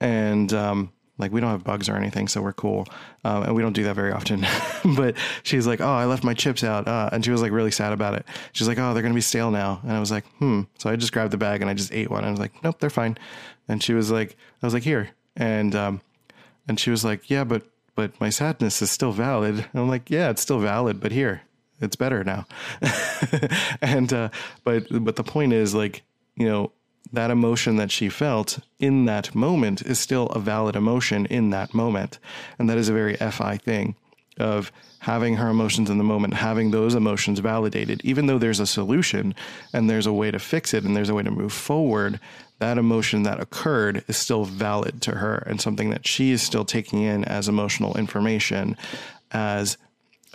and 0.00 0.52
um, 0.52 0.92
like 1.18 1.32
we 1.32 1.40
don't 1.40 1.50
have 1.50 1.64
bugs 1.64 1.88
or 1.88 1.96
anything, 1.96 2.28
so 2.28 2.42
we're 2.42 2.52
cool, 2.52 2.86
um, 3.24 3.44
and 3.44 3.54
we 3.54 3.62
don't 3.62 3.72
do 3.72 3.84
that 3.84 3.94
very 3.94 4.12
often. 4.12 4.46
but 4.96 5.16
she's 5.42 5.66
like, 5.66 5.80
"Oh, 5.80 5.94
I 5.94 6.06
left 6.06 6.24
my 6.24 6.34
chips 6.34 6.64
out," 6.64 6.88
uh, 6.88 7.10
and 7.12 7.24
she 7.24 7.30
was 7.30 7.42
like 7.42 7.52
really 7.52 7.70
sad 7.70 7.92
about 7.92 8.14
it. 8.14 8.26
She's 8.52 8.68
like, 8.68 8.78
"Oh, 8.78 8.94
they're 8.94 9.02
gonna 9.02 9.14
be 9.14 9.20
stale 9.20 9.50
now," 9.50 9.80
and 9.82 9.92
I 9.92 10.00
was 10.00 10.10
like, 10.10 10.24
"Hmm." 10.38 10.62
So 10.78 10.90
I 10.90 10.96
just 10.96 11.12
grabbed 11.12 11.32
the 11.32 11.36
bag 11.36 11.60
and 11.60 11.70
I 11.70 11.74
just 11.74 11.92
ate 11.92 12.10
one. 12.10 12.24
I 12.24 12.30
was 12.30 12.40
like, 12.40 12.52
"Nope, 12.62 12.80
they're 12.80 12.90
fine," 12.90 13.18
and 13.68 13.82
she 13.82 13.94
was 13.94 14.10
like, 14.10 14.36
"I 14.62 14.66
was 14.66 14.74
like, 14.74 14.82
here," 14.82 15.10
and 15.36 15.74
um, 15.74 16.00
and 16.68 16.78
she 16.78 16.90
was 16.90 17.04
like, 17.04 17.30
yeah, 17.30 17.44
but 17.44 17.62
but 17.94 18.18
my 18.20 18.30
sadness 18.30 18.82
is 18.82 18.90
still 18.90 19.12
valid. 19.12 19.54
And 19.54 19.82
I'm 19.82 19.88
like, 19.88 20.10
yeah, 20.10 20.30
it's 20.30 20.42
still 20.42 20.58
valid, 20.58 21.00
but 21.00 21.12
here, 21.12 21.42
it's 21.80 21.96
better 21.96 22.24
now. 22.24 22.46
and 23.80 24.12
uh, 24.12 24.30
but 24.64 24.86
but 24.90 25.16
the 25.16 25.24
point 25.24 25.52
is 25.52 25.74
like, 25.74 26.02
you 26.36 26.48
know, 26.48 26.72
that 27.12 27.30
emotion 27.30 27.76
that 27.76 27.90
she 27.90 28.08
felt 28.08 28.58
in 28.78 29.04
that 29.04 29.34
moment 29.34 29.82
is 29.82 29.98
still 29.98 30.26
a 30.28 30.38
valid 30.38 30.76
emotion 30.76 31.26
in 31.26 31.50
that 31.50 31.74
moment. 31.74 32.18
And 32.58 32.68
that 32.68 32.78
is 32.78 32.88
a 32.88 32.92
very 32.92 33.16
FI 33.16 33.58
thing 33.58 33.94
of 34.38 34.72
having 34.98 35.36
her 35.36 35.48
emotions 35.48 35.90
in 35.90 35.98
the 35.98 36.04
moment, 36.04 36.34
having 36.34 36.70
those 36.70 36.94
emotions 36.94 37.38
validated, 37.38 38.00
even 38.04 38.26
though 38.26 38.38
there's 38.38 38.58
a 38.58 38.66
solution 38.66 39.34
and 39.72 39.88
there's 39.88 40.06
a 40.06 40.12
way 40.12 40.30
to 40.30 40.38
fix 40.38 40.74
it 40.74 40.82
and 40.82 40.96
there's 40.96 41.10
a 41.10 41.14
way 41.14 41.22
to 41.22 41.30
move 41.30 41.52
forward, 41.52 42.18
that 42.58 42.78
emotion 42.78 43.22
that 43.24 43.40
occurred 43.40 44.02
is 44.08 44.16
still 44.16 44.44
valid 44.44 45.02
to 45.02 45.12
her 45.12 45.44
and 45.46 45.60
something 45.60 45.90
that 45.90 46.06
she 46.06 46.30
is 46.30 46.42
still 46.42 46.64
taking 46.64 47.02
in 47.02 47.24
as 47.26 47.48
emotional 47.48 47.96
information, 47.96 48.76
as 49.30 49.76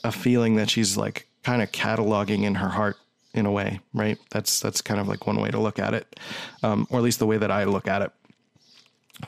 a 0.04 0.12
feeling 0.12 0.56
that 0.56 0.70
she's 0.70 0.96
like 0.96 1.28
kind 1.44 1.62
of 1.62 1.72
cataloging 1.72 2.44
in 2.44 2.56
her 2.56 2.70
heart 2.70 2.96
in 3.40 3.46
a 3.46 3.52
way, 3.52 3.80
right? 3.94 4.18
That's 4.30 4.60
that's 4.60 4.82
kind 4.82 5.00
of 5.00 5.08
like 5.08 5.26
one 5.26 5.42
way 5.42 5.50
to 5.50 5.60
look 5.60 5.80
at 5.80 5.94
it, 5.94 6.20
um, 6.62 6.88
or 6.92 7.00
at 7.00 7.04
least 7.04 7.20
the 7.20 7.26
way 7.26 7.38
that 7.38 7.52
I 7.52 7.64
look 7.64 7.88
at 7.88 8.02
it. 8.04 8.12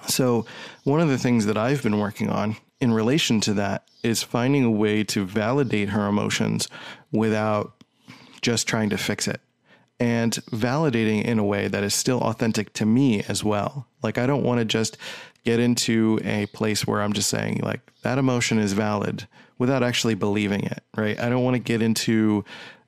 So, 0.08 0.46
one 0.84 1.00
of 1.00 1.10
the 1.10 1.18
things 1.18 1.46
that 1.48 1.58
I've 1.58 1.84
been 1.84 2.00
working 2.00 2.30
on 2.30 2.56
in 2.80 2.94
relation 2.94 3.42
to 3.42 3.54
that 3.56 3.88
is 4.04 4.24
finding 4.24 4.64
a 4.64 4.72
way 4.72 5.04
to 5.06 5.26
validate 5.26 5.90
her 5.90 6.08
emotions 6.08 6.68
without 7.12 7.74
just 8.42 8.68
trying 8.68 8.90
to 8.90 8.98
fix 8.98 9.28
it 9.28 9.42
and 10.00 10.34
validating 10.52 11.24
in 11.24 11.38
a 11.38 11.44
way 11.44 11.68
that 11.68 11.84
is 11.84 11.94
still 11.94 12.20
authentic 12.22 12.74
to 12.74 12.86
me 12.86 13.24
as 13.28 13.44
well. 13.44 13.86
Like, 14.02 14.18
I 14.18 14.26
don't 14.26 14.44
want 14.44 14.58
to 14.60 14.66
just 14.66 14.98
get 15.44 15.60
into 15.60 16.20
a 16.24 16.48
place 16.48 16.88
where 16.88 17.02
I'm 17.02 17.14
just 17.14 17.30
saying, 17.30 17.60
like, 17.62 17.82
that 18.02 18.18
emotion 18.18 18.58
is 18.58 18.74
valid 18.74 19.28
without 19.60 19.84
actually 19.84 20.16
believing 20.16 20.64
it, 20.64 20.84
right? 20.98 21.20
I 21.20 21.30
don't 21.30 21.44
want 21.44 21.54
to 21.54 21.60
get 21.60 21.84
into 21.84 22.44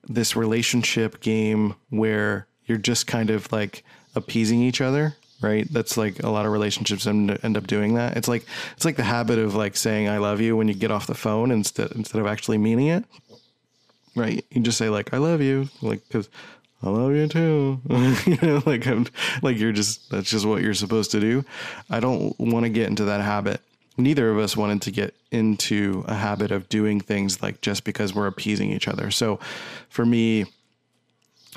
this 0.08 0.36
relationship 0.36 1.20
game 1.20 1.74
where 1.90 2.46
you're 2.66 2.78
just 2.78 3.06
kind 3.06 3.30
of 3.30 3.50
like 3.52 3.84
appeasing 4.14 4.60
each 4.60 4.80
other 4.80 5.16
right 5.40 5.66
that's 5.72 5.96
like 5.96 6.22
a 6.22 6.30
lot 6.30 6.46
of 6.46 6.52
relationships 6.52 7.06
end, 7.06 7.30
up 7.30 7.66
doing 7.66 7.94
that 7.94 8.16
it's 8.16 8.28
like 8.28 8.46
it's 8.74 8.84
like 8.84 8.96
the 8.96 9.02
habit 9.02 9.38
of 9.38 9.54
like 9.54 9.76
saying 9.76 10.08
i 10.08 10.18
love 10.18 10.40
you 10.40 10.56
when 10.56 10.68
you 10.68 10.74
get 10.74 10.90
off 10.90 11.06
the 11.06 11.14
phone 11.14 11.50
instead 11.50 11.90
instead 11.92 12.20
of 12.20 12.26
actually 12.26 12.58
meaning 12.58 12.86
it 12.86 13.04
right 14.14 14.44
you 14.50 14.62
just 14.62 14.78
say 14.78 14.88
like 14.88 15.12
i 15.12 15.18
love 15.18 15.40
you 15.40 15.68
like 15.82 16.00
because 16.06 16.28
I 16.82 16.90
love 16.90 17.12
you 17.12 17.26
too. 17.26 17.80
you 18.26 18.38
know, 18.42 18.62
like 18.66 18.86
I'm 18.86 19.06
like 19.40 19.56
you're 19.56 19.72
just 19.72 20.10
that's 20.10 20.28
just 20.28 20.44
what 20.44 20.60
you're 20.60 20.74
supposed 20.74 21.12
to 21.12 21.20
do. 21.20 21.42
I 21.88 21.98
don't 21.98 22.38
want 22.38 22.64
to 22.64 22.68
get 22.68 22.88
into 22.88 23.06
that 23.06 23.22
habit. 23.22 23.62
Neither 23.96 24.30
of 24.30 24.38
us 24.38 24.56
wanted 24.56 24.82
to 24.82 24.90
get 24.90 25.14
into 25.30 26.04
a 26.06 26.14
habit 26.14 26.50
of 26.50 26.68
doing 26.68 27.00
things 27.00 27.42
like 27.42 27.60
just 27.60 27.84
because 27.84 28.14
we're 28.14 28.26
appeasing 28.26 28.70
each 28.70 28.88
other. 28.88 29.10
So 29.10 29.38
for 29.88 30.04
me, 30.04 30.46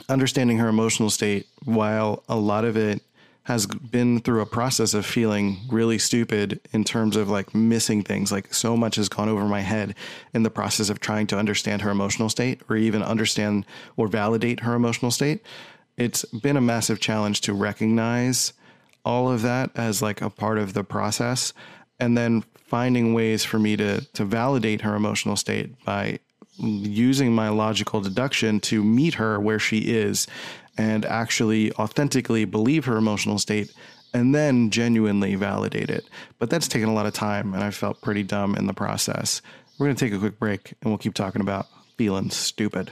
understanding 0.08 0.58
her 0.60 0.68
emotional 0.68 1.10
state, 1.10 1.48
while 1.66 2.24
a 2.30 2.36
lot 2.36 2.64
of 2.64 2.78
it 2.78 3.02
has 3.48 3.66
been 3.66 4.20
through 4.20 4.42
a 4.42 4.46
process 4.46 4.94
of 4.94 5.06
feeling 5.06 5.58
really 5.70 5.98
stupid 5.98 6.60
in 6.74 6.84
terms 6.84 7.16
of 7.16 7.30
like 7.30 7.56
missing 7.56 8.04
things. 8.04 8.30
Like 8.30 8.54
so 8.54 8.76
much 8.76 8.98
has 8.98 9.08
gone 9.08 9.30
over 9.30 9.46
my 9.46 9.62
head 9.62 9.96
in 10.34 10.44
the 10.44 10.50
process 10.50 10.90
of 10.90 11.00
trying 11.00 11.28
to 11.28 11.38
understand 11.38 11.82
her 11.82 11.90
emotional 11.90 12.28
state 12.28 12.62
or 12.70 12.76
even 12.76 13.02
understand 13.02 13.66
or 13.96 14.10
validate 14.10 14.60
her 14.60 14.74
emotional 14.74 15.12
state. 15.12 15.42
It's 15.96 16.26
been 16.26 16.58
a 16.58 16.62
massive 16.62 17.00
challenge 17.00 17.40
to 17.42 17.54
recognize 17.54 18.52
all 19.06 19.32
of 19.32 19.44
that 19.44 19.72
as 19.76 20.02
like 20.02 20.22
a 20.22 20.30
part 20.30 20.58
of 20.58 20.74
the 20.74 20.84
process 20.84 21.54
and 22.00 22.18
then 22.18 22.44
finding 22.68 23.14
ways 23.14 23.44
for 23.44 23.60
me 23.60 23.78
to 23.78 24.02
to 24.14 24.26
validate 24.26 24.82
her 24.82 24.96
emotional 24.96 25.36
state 25.36 25.74
by 25.86 26.20
using 26.60 27.34
my 27.34 27.50
logical 27.50 28.02
deduction 28.02 28.60
to 28.60 28.84
meet 28.84 29.16
her 29.16 29.40
where 29.40 29.60
she 29.60 29.80
is 29.80 30.28
and 30.78 31.06
actually 31.06 31.72
authentically 31.74 32.46
believe 32.46 32.86
her 32.86 32.98
emotional 32.98 33.38
state 33.38 33.72
and 34.14 34.34
then 34.34 34.70
genuinely 34.70 35.36
validate 35.36 35.90
it. 35.90 36.06
But 36.40 36.50
that's 36.50 36.68
taken 36.68 36.90
a 36.90 36.94
lot 36.94 37.06
of 37.06 37.14
time, 37.14 37.54
and 37.54 37.64
I 37.64 37.72
felt 37.72 38.02
pretty 38.02 38.24
dumb 38.24 38.56
in 38.56 38.68
the 38.68 38.74
process. 38.74 39.42
We're 39.78 39.88
going 39.88 39.96
to 39.96 40.06
take 40.06 40.14
a 40.14 40.20
quick 40.20 40.40
break 40.40 40.74
and 40.82 40.92
we'll 40.92 40.98
keep 40.98 41.14
talking 41.14 41.42
about 41.42 41.68
feeling 41.98 42.30
stupid. 42.30 42.92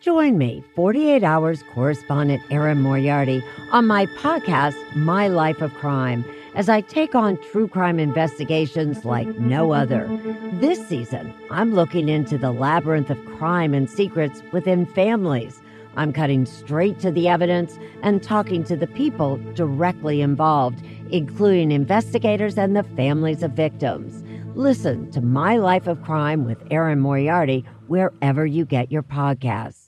Join 0.00 0.38
me, 0.38 0.62
48 0.76 1.24
Hours 1.24 1.64
correspondent 1.74 2.40
Erin 2.50 2.82
Moriarty, 2.82 3.42
on 3.72 3.88
my 3.88 4.06
podcast, 4.06 4.76
My 4.94 5.26
Life 5.26 5.60
of 5.60 5.74
Crime 5.74 6.24
as 6.54 6.68
I 6.68 6.82
take 6.82 7.16
on 7.16 7.36
true 7.50 7.66
crime 7.66 7.98
investigations 7.98 9.04
like 9.04 9.26
no 9.38 9.72
other. 9.72 10.08
This 10.54 10.86
season, 10.88 11.34
I'm 11.50 11.74
looking 11.74 12.08
into 12.08 12.38
the 12.38 12.52
labyrinth 12.52 13.10
of 13.10 13.24
crime 13.38 13.74
and 13.74 13.90
secrets 13.90 14.40
within 14.52 14.86
families. 14.86 15.60
I'm 15.96 16.12
cutting 16.12 16.46
straight 16.46 17.00
to 17.00 17.10
the 17.10 17.26
evidence 17.28 17.76
and 18.02 18.22
talking 18.22 18.62
to 18.64 18.76
the 18.76 18.86
people 18.86 19.36
directly 19.54 20.20
involved, 20.20 20.80
including 21.10 21.72
investigators 21.72 22.56
and 22.56 22.76
the 22.76 22.84
families 22.84 23.42
of 23.42 23.50
victims. 23.52 24.22
Listen 24.54 25.10
to 25.10 25.20
My 25.20 25.56
Life 25.56 25.88
of 25.88 26.02
Crime 26.04 26.44
with 26.44 26.62
Erin 26.70 27.00
Moriarty 27.00 27.64
wherever 27.88 28.46
you 28.46 28.64
get 28.64 28.92
your 28.92 29.02
podcasts. 29.02 29.87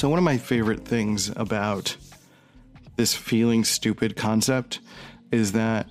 So, 0.00 0.08
one 0.08 0.16
of 0.16 0.24
my 0.24 0.38
favorite 0.38 0.86
things 0.86 1.30
about 1.36 1.94
this 2.96 3.14
feeling 3.14 3.64
stupid 3.64 4.16
concept 4.16 4.80
is 5.30 5.52
that 5.52 5.90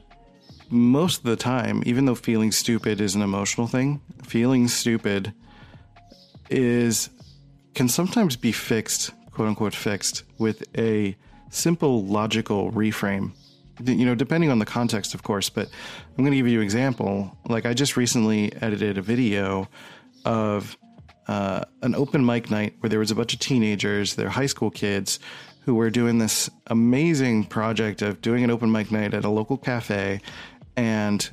most 0.72 1.20
of 1.20 1.26
the 1.26 1.36
time, 1.36 1.84
even 1.86 2.06
though 2.06 2.16
feeling 2.16 2.52
stupid 2.52 3.02
is 3.02 3.14
an 3.14 3.22
emotional 3.22 3.68
thing, 3.68 4.02
feeling 4.24 4.68
stupid 4.68 5.32
is 6.50 7.12
can 7.76 7.88
sometimes 7.88 8.36
be 8.36 8.52
fixed, 8.52 9.12
quote 9.30 9.48
unquote 9.48 9.76
fixed, 9.76 10.24
with 10.40 10.64
a 10.76 11.16
simple 11.52 12.04
logical 12.04 12.72
reframe. 12.72 13.34
You 13.86 14.08
know, 14.08 14.16
depending 14.16 14.50
on 14.50 14.58
the 14.58 14.66
context, 14.66 15.14
of 15.14 15.22
course, 15.22 15.50
but 15.50 15.70
I'm 16.18 16.24
going 16.24 16.32
to 16.32 16.38
give 16.38 16.48
you 16.48 16.62
an 16.62 16.64
example. 16.64 17.38
Like, 17.48 17.68
I 17.68 17.76
just 17.76 17.96
recently 17.96 18.52
edited 18.60 18.98
a 18.98 19.04
video 19.04 19.70
of 20.26 20.76
uh, 21.30 21.64
an 21.84 21.94
open 21.94 22.26
mic 22.26 22.50
night 22.50 22.74
where 22.80 22.90
there 22.90 22.98
was 22.98 23.12
a 23.12 23.16
bunch 23.16 23.34
of 23.34 23.40
teenagers, 23.40 24.16
they're 24.16 24.30
high 24.30 24.48
school 24.48 24.72
kids, 24.72 25.20
who 25.62 25.76
were 25.76 25.92
doing 25.92 26.18
this 26.18 26.50
amazing 26.68 27.46
project 27.46 28.02
of 28.02 28.20
doing 28.20 28.44
an 28.44 28.50
open 28.50 28.72
mic 28.72 28.92
night 28.92 29.14
at 29.14 29.24
a 29.24 29.30
local 29.30 29.56
cafe. 29.56 30.22
And 30.76 31.30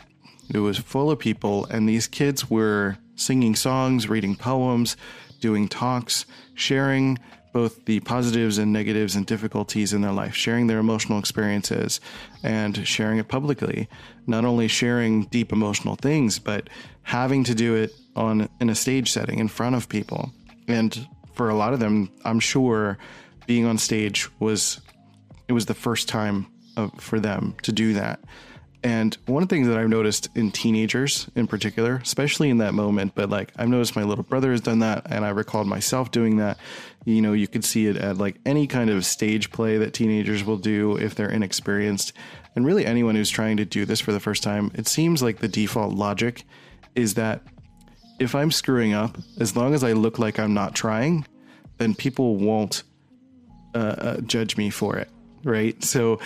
it 0.53 0.59
was 0.59 0.77
full 0.77 1.11
of 1.11 1.19
people, 1.19 1.65
and 1.71 1.89
these 1.89 2.07
kids 2.07 2.51
were 2.51 2.99
singing 3.15 3.57
songs, 3.57 4.07
reading 4.07 4.37
poems, 4.37 4.99
doing 5.41 5.67
talks, 5.67 6.27
sharing 6.53 7.19
both 7.57 7.87
the 7.87 8.01
positives 8.01 8.59
and 8.59 8.71
negatives 8.71 9.17
and 9.17 9.25
difficulties 9.25 9.95
in 9.95 10.03
their 10.03 10.13
life, 10.13 10.35
sharing 10.35 10.67
their 10.67 10.79
emotional 10.79 11.19
experiences 11.19 12.03
and 12.43 12.87
sharing 12.87 13.17
it 13.17 13.29
publicly. 13.29 13.89
Not 14.27 14.45
only 14.45 14.69
sharing 14.69 15.23
deep 15.25 15.53
emotional 15.55 15.97
things, 15.97 16.39
but 16.39 16.69
having 17.03 17.45
to 17.45 17.55
do 17.55 17.75
it 17.75 17.95
on 18.15 18.51
in 18.61 18.69
a 18.69 18.75
stage 18.75 19.11
setting 19.11 19.39
in 19.39 19.49
front 19.49 19.75
of 19.75 19.89
people. 19.89 20.31
And 20.69 21.09
for 21.33 21.49
a 21.49 21.55
lot 21.55 21.73
of 21.73 21.81
them, 21.81 22.13
I'm 22.27 22.41
sure 22.41 22.99
being 23.47 23.65
on 23.65 23.79
stage 23.79 24.29
was 24.39 24.83
it 25.49 25.55
was 25.55 25.65
the 25.65 25.73
first 25.73 26.11
time 26.11 26.49
of, 26.77 26.93
for 27.01 27.19
them 27.19 27.55
to 27.63 27.73
do 27.73 27.95
that. 27.95 28.21
And 28.87 29.19
one 29.27 29.43
of 29.43 29.49
the 29.49 29.53
things 29.57 29.67
that 29.67 29.77
I've 29.77 29.89
noticed 29.89 30.29
in 30.37 30.53
teenagers 30.53 31.29
in 31.35 31.49
particular, 31.49 31.97
especially 31.97 32.51
in 32.51 32.59
that 32.59 32.73
moment, 32.73 33.17
but 33.17 33.29
like 33.29 33.51
I've 33.57 33.69
noticed 33.69 33.97
my 33.97 34.05
little 34.05 34.23
brother 34.23 34.53
has 34.53 34.61
done 34.61 34.79
that, 34.79 35.11
and 35.11 35.25
I 35.25 35.31
recalled 35.31 35.67
myself 35.67 36.13
doing 36.13 36.37
that. 36.37 36.57
You 37.05 37.21
know, 37.21 37.33
you 37.33 37.49
could 37.49 37.65
see 37.65 37.89
it 37.89 37.97
at 37.97 38.19
like 38.19 38.37
any 38.47 38.69
kind 38.69 38.89
of 38.89 39.05
stage 39.05 39.51
play 39.51 39.77
that 39.79 39.93
teenagers 39.93 40.45
will 40.45 40.57
do 40.57 40.97
if 40.99 41.17
they're 41.17 41.29
inexperienced. 41.29 42.13
And 42.55 42.65
really, 42.65 42.87
anyone 42.87 43.17
who's 43.17 43.29
trying 43.29 43.57
to 43.57 43.65
do 43.65 43.87
this 43.87 43.99
for 43.99 44.13
the 44.13 44.21
first 44.21 44.45
time, 44.45 44.71
it 44.77 44.87
seems 44.87 45.21
like 45.21 45.39
the 45.39 45.49
default 45.49 45.93
logic 45.93 46.45
is 46.95 47.15
that 47.15 47.43
if 48.21 48.37
I'm 48.37 48.53
screwing 48.53 48.95
up, 48.95 49.19
as 49.41 49.57
long 49.57 49.75
as 49.75 49.83
I 49.83 49.95
look 49.95 50.21
like 50.21 50.39
I'm 50.39 50.55
not 50.55 50.77
trying, 50.77 51.27
then 51.79 51.97
people 51.97 52.37
won't 52.37 52.85
uh, 53.75 53.79
uh, 53.79 54.21
judge 54.21 54.57
me 54.57 54.71
for 54.71 54.97
it. 54.97 55.11
Right. 55.43 55.83
So 55.83 56.21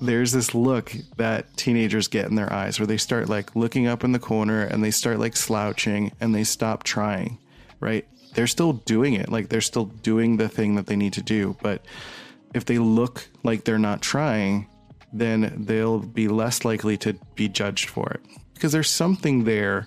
there's 0.00 0.32
this 0.32 0.54
look 0.54 0.94
that 1.16 1.56
teenagers 1.56 2.08
get 2.08 2.26
in 2.26 2.34
their 2.34 2.52
eyes 2.52 2.78
where 2.78 2.86
they 2.86 2.96
start 2.96 3.28
like 3.28 3.56
looking 3.56 3.86
up 3.86 4.04
in 4.04 4.12
the 4.12 4.18
corner 4.18 4.62
and 4.62 4.82
they 4.82 4.90
start 4.90 5.18
like 5.18 5.36
slouching 5.36 6.12
and 6.20 6.34
they 6.34 6.44
stop 6.44 6.82
trying, 6.82 7.38
right? 7.80 8.06
They're 8.34 8.46
still 8.46 8.74
doing 8.74 9.14
it, 9.14 9.30
like 9.30 9.48
they're 9.48 9.60
still 9.60 9.86
doing 9.86 10.36
the 10.36 10.48
thing 10.48 10.74
that 10.74 10.86
they 10.86 10.96
need 10.96 11.14
to 11.14 11.22
do. 11.22 11.56
But 11.62 11.84
if 12.54 12.66
they 12.66 12.78
look 12.78 13.28
like 13.42 13.64
they're 13.64 13.78
not 13.78 14.02
trying, 14.02 14.68
then 15.12 15.64
they'll 15.66 16.00
be 16.00 16.28
less 16.28 16.64
likely 16.64 16.98
to 16.98 17.14
be 17.34 17.48
judged 17.48 17.88
for 17.88 18.10
it. 18.10 18.20
Because 18.54 18.72
there's 18.72 18.90
something 18.90 19.44
there 19.44 19.86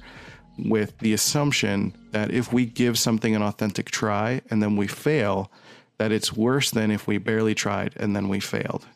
with 0.57 0.97
the 0.99 1.13
assumption 1.13 1.93
that 2.11 2.31
if 2.31 2.51
we 2.51 2.65
give 2.65 2.97
something 2.97 3.35
an 3.35 3.41
authentic 3.41 3.91
try 3.91 4.41
and 4.49 4.61
then 4.61 4.75
we 4.75 4.87
fail, 4.87 5.51
that 5.99 6.11
it's 6.11 6.33
worse 6.33 6.71
than 6.71 6.89
if 6.89 7.05
we 7.07 7.17
barely 7.17 7.53
tried 7.53 7.93
and 7.97 8.15
then 8.15 8.27
we 8.27 8.39
failed 8.39 8.87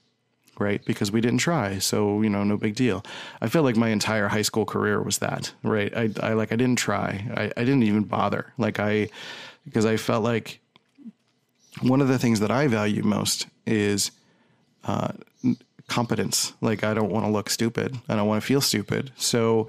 right? 0.60 0.84
Because 0.86 1.12
we 1.12 1.22
didn't 1.22 1.40
try. 1.40 1.80
So, 1.80 2.22
you 2.22 2.30
know, 2.30 2.44
no 2.44 2.58
big 2.58 2.76
deal. 2.76 3.04
I 3.42 3.48
feel 3.48 3.64
like 3.64 3.76
my 3.76 3.90
entire 3.90 4.28
high 4.28 4.42
school 4.42 4.66
career 4.66 5.02
was 5.02 5.20
that, 5.20 5.54
right? 5.64 5.96
I, 5.96 6.10
I 6.22 6.34
like, 6.34 6.52
I 6.52 6.56
didn't 6.56 6.78
try. 6.78 7.26
I, 7.36 7.52
I 7.58 7.64
didn't 7.64 7.84
even 7.84 8.04
bother. 8.04 8.54
Like, 8.58 8.80
I, 8.80 9.10
because 9.66 9.86
I 9.86 9.98
felt 9.98 10.24
like 10.24 10.60
one 11.82 12.02
of 12.02 12.08
the 12.08 12.20
things 12.20 12.40
that 12.40 12.52
I 12.52 12.68
value 12.68 13.04
most 13.04 13.48
is 13.66 14.12
uh, 14.84 15.14
competence. 15.88 16.54
Like, 16.62 16.84
I 16.84 16.94
don't 16.94 17.12
want 17.12 17.26
to 17.26 17.32
look 17.32 17.50
stupid. 17.50 17.98
I 18.08 18.16
don't 18.16 18.28
want 18.28 18.42
to 18.42 18.48
feel 18.48 18.62
stupid. 18.62 19.12
So, 19.16 19.68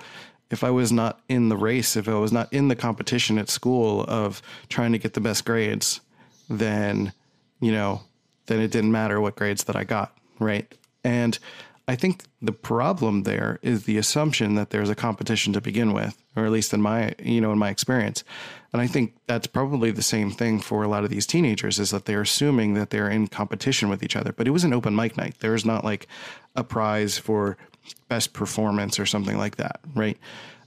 if 0.51 0.63
I 0.63 0.71
was 0.71 0.93
not 0.93 1.21
in 1.29 1.49
the 1.49 1.57
race, 1.57 1.97
if 1.97 2.07
I 2.07 2.15
was 2.15 2.31
not 2.31 2.53
in 2.53 2.69
the 2.69 2.77
competition 2.77 3.39
at 3.39 3.49
school 3.49 4.05
of 4.07 4.43
trying 4.69 4.93
to 4.93 4.99
get 4.99 5.15
the 5.15 5.21
best 5.21 5.45
grades, 5.45 6.01
then, 6.49 7.13
you 7.61 7.73
know, 7.73 8.03
then 8.47 8.61
it 8.61 8.71
didn't 8.71 8.93
matter 8.93 9.21
what 9.21 9.37
grades 9.37 9.65
that 9.65 9.75
I 9.75 9.85
got 9.85 10.17
right? 10.39 10.73
And 11.03 11.39
I 11.87 11.97
think 11.97 12.25
the 12.41 12.53
problem 12.53 13.25
there 13.25 13.59
is 13.63 13.85
the 13.85 13.99
assumption 13.99 14.55
that 14.55 14.71
there's 14.71 14.89
a 14.89 14.95
competition 14.95 15.53
to 15.53 15.61
begin 15.61 15.93
with, 15.93 16.23
or 16.35 16.47
at 16.47 16.53
least 16.53 16.73
in 16.73 16.81
my, 16.81 17.15
you 17.23 17.43
know, 17.43 17.53
in 17.53 17.59
my 17.59 17.69
experience. 17.69 18.25
And 18.73 18.81
I 18.81 18.87
think 18.87 19.15
that's 19.27 19.47
probably 19.47 19.91
the 19.91 20.03
same 20.03 20.31
thing 20.31 20.61
for 20.61 20.83
a 20.83 20.89
lot 20.89 21.05
of 21.05 21.11
these 21.11 21.27
teenagers 21.27 21.79
is 21.79 21.91
that 21.91 22.07
they're 22.07 22.23
assuming 22.23 22.73
that 22.75 22.89
they're 22.89 23.11
in 23.11 23.29
competition 23.29 23.91
with 23.91 24.03
each 24.03 24.17
other. 24.17 24.33
But 24.33 24.49
it 24.49 24.51
was 24.51 24.65
an 24.65 24.73
open 24.73 24.97
mic 24.97 25.19
night. 25.19 25.37
There's 25.41 25.67
not 25.67 25.85
like 25.85 26.09
a 26.57 26.65
prize 26.65 27.19
for 27.19 27.59
best 28.09 28.33
performance 28.33 28.99
or 28.99 29.05
something 29.05 29.37
like 29.37 29.57
that, 29.57 29.81
right? 29.95 30.19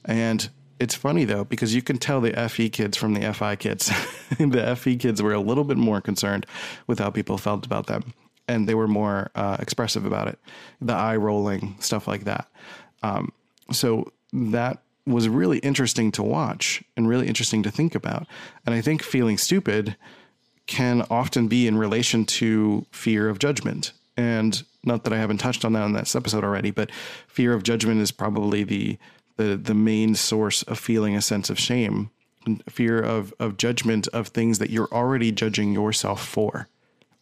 And 0.05 0.47
it's 0.79 0.93
funny 0.93 1.25
though 1.25 1.43
because 1.43 1.73
you 1.73 1.81
can 1.81 1.97
tell 1.97 2.21
the 2.21 2.47
FE 2.47 2.69
kids 2.69 2.95
from 2.95 3.15
the 3.15 3.33
FI 3.33 3.55
kids. 3.55 3.87
the 4.37 4.75
FE 4.75 4.97
kids 4.97 5.23
were 5.23 5.33
a 5.33 5.39
little 5.39 5.63
bit 5.63 5.77
more 5.77 5.99
concerned 5.99 6.45
with 6.85 6.99
how 6.99 7.09
people 7.09 7.39
felt 7.39 7.65
about 7.65 7.87
them 7.87 8.13
and 8.47 8.67
they 8.67 8.75
were 8.75 8.87
more 8.87 9.31
uh, 9.35 9.57
expressive 9.59 10.05
about 10.05 10.27
it. 10.27 10.39
The 10.81 10.93
eye 10.93 11.15
rolling, 11.15 11.75
stuff 11.79 12.07
like 12.07 12.23
that. 12.25 12.47
Um, 13.03 13.31
so 13.71 14.11
that 14.33 14.79
was 15.05 15.29
really 15.29 15.59
interesting 15.59 16.11
to 16.11 16.23
watch 16.23 16.83
and 16.95 17.07
really 17.07 17.27
interesting 17.27 17.63
to 17.63 17.71
think 17.71 17.95
about. 17.95 18.27
And 18.65 18.75
I 18.75 18.81
think 18.81 19.01
feeling 19.01 19.37
stupid 19.37 19.95
can 20.65 21.03
often 21.09 21.47
be 21.47 21.65
in 21.65 21.77
relation 21.77 22.25
to 22.25 22.85
fear 22.91 23.29
of 23.29 23.39
judgment. 23.39 23.93
And 24.17 24.61
not 24.83 25.05
that 25.05 25.13
I 25.13 25.17
haven't 25.17 25.37
touched 25.37 25.63
on 25.63 25.73
that 25.73 25.85
in 25.85 25.93
this 25.93 26.15
episode 26.15 26.43
already, 26.43 26.71
but 26.71 26.91
fear 27.27 27.53
of 27.53 27.63
judgment 27.63 28.01
is 28.01 28.11
probably 28.11 28.63
the 28.63 28.97
the 29.37 29.55
the 29.55 29.75
main 29.75 30.15
source 30.15 30.63
of 30.63 30.79
feeling 30.79 31.15
a 31.15 31.21
sense 31.21 31.49
of 31.51 31.59
shame, 31.59 32.09
fear 32.67 32.99
of 32.99 33.33
of 33.39 33.57
judgment 33.57 34.07
of 34.09 34.29
things 34.29 34.59
that 34.59 34.71
you're 34.71 34.91
already 34.91 35.31
judging 35.31 35.71
yourself 35.71 36.25
for. 36.25 36.67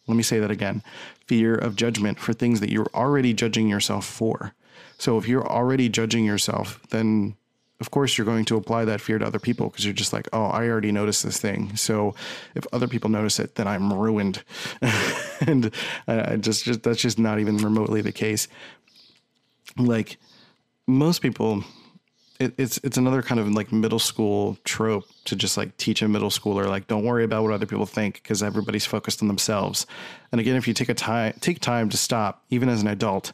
Let 0.06 0.16
me 0.16 0.22
say 0.22 0.38
that 0.38 0.50
again 0.50 0.82
fear 1.26 1.54
of 1.54 1.76
judgment 1.76 2.18
for 2.18 2.32
things 2.32 2.60
that 2.60 2.70
you're 2.70 2.90
already 2.94 3.34
judging 3.34 3.68
yourself 3.68 4.06
for. 4.06 4.54
So 4.98 5.18
if 5.18 5.26
you're 5.26 5.46
already 5.46 5.88
judging 5.88 6.24
yourself, 6.24 6.80
then 6.90 7.36
of 7.80 7.90
course 7.90 8.16
you're 8.16 8.24
going 8.24 8.44
to 8.46 8.56
apply 8.56 8.84
that 8.86 9.00
fear 9.00 9.18
to 9.18 9.26
other 9.26 9.38
people 9.38 9.68
because 9.68 9.84
you're 9.84 9.92
just 9.92 10.12
like, 10.12 10.28
oh, 10.32 10.46
I 10.46 10.68
already 10.68 10.92
noticed 10.92 11.24
this 11.24 11.38
thing. 11.40 11.76
So 11.76 12.14
if 12.54 12.64
other 12.72 12.88
people 12.88 13.10
notice 13.10 13.38
it, 13.38 13.56
then 13.56 13.66
I'm 13.66 13.92
ruined. 13.92 14.42
and 15.46 15.70
just, 16.40 16.64
just 16.64 16.82
that's 16.84 17.00
just 17.00 17.18
not 17.18 17.40
even 17.40 17.58
remotely 17.58 18.00
the 18.00 18.12
case. 18.12 18.48
like 19.76 20.16
most 20.86 21.20
people 21.20 21.64
it, 22.38 22.54
it's 22.58 22.78
it's 22.78 22.96
another 22.96 23.22
kind 23.22 23.40
of 23.40 23.48
like 23.50 23.72
middle 23.72 23.98
school 23.98 24.58
trope 24.64 25.04
to 25.24 25.36
just 25.36 25.56
like 25.56 25.76
teach 25.76 26.02
a 26.02 26.08
middle 26.08 26.30
schooler 26.30 26.66
like 26.66 26.86
don't 26.86 27.04
worry 27.04 27.24
about 27.24 27.42
what 27.42 27.52
other 27.52 27.66
people 27.66 27.86
think 27.86 28.14
because 28.22 28.42
everybody's 28.42 28.86
focused 28.86 29.22
on 29.22 29.28
themselves. 29.28 29.86
And 30.32 30.40
again, 30.40 30.56
if 30.56 30.68
you 30.68 30.74
take 30.74 30.88
a 30.88 30.94
time 30.94 31.34
take 31.40 31.60
time 31.60 31.88
to 31.90 31.96
stop, 31.96 32.44
even 32.50 32.68
as 32.68 32.82
an 32.82 32.88
adult, 32.88 33.32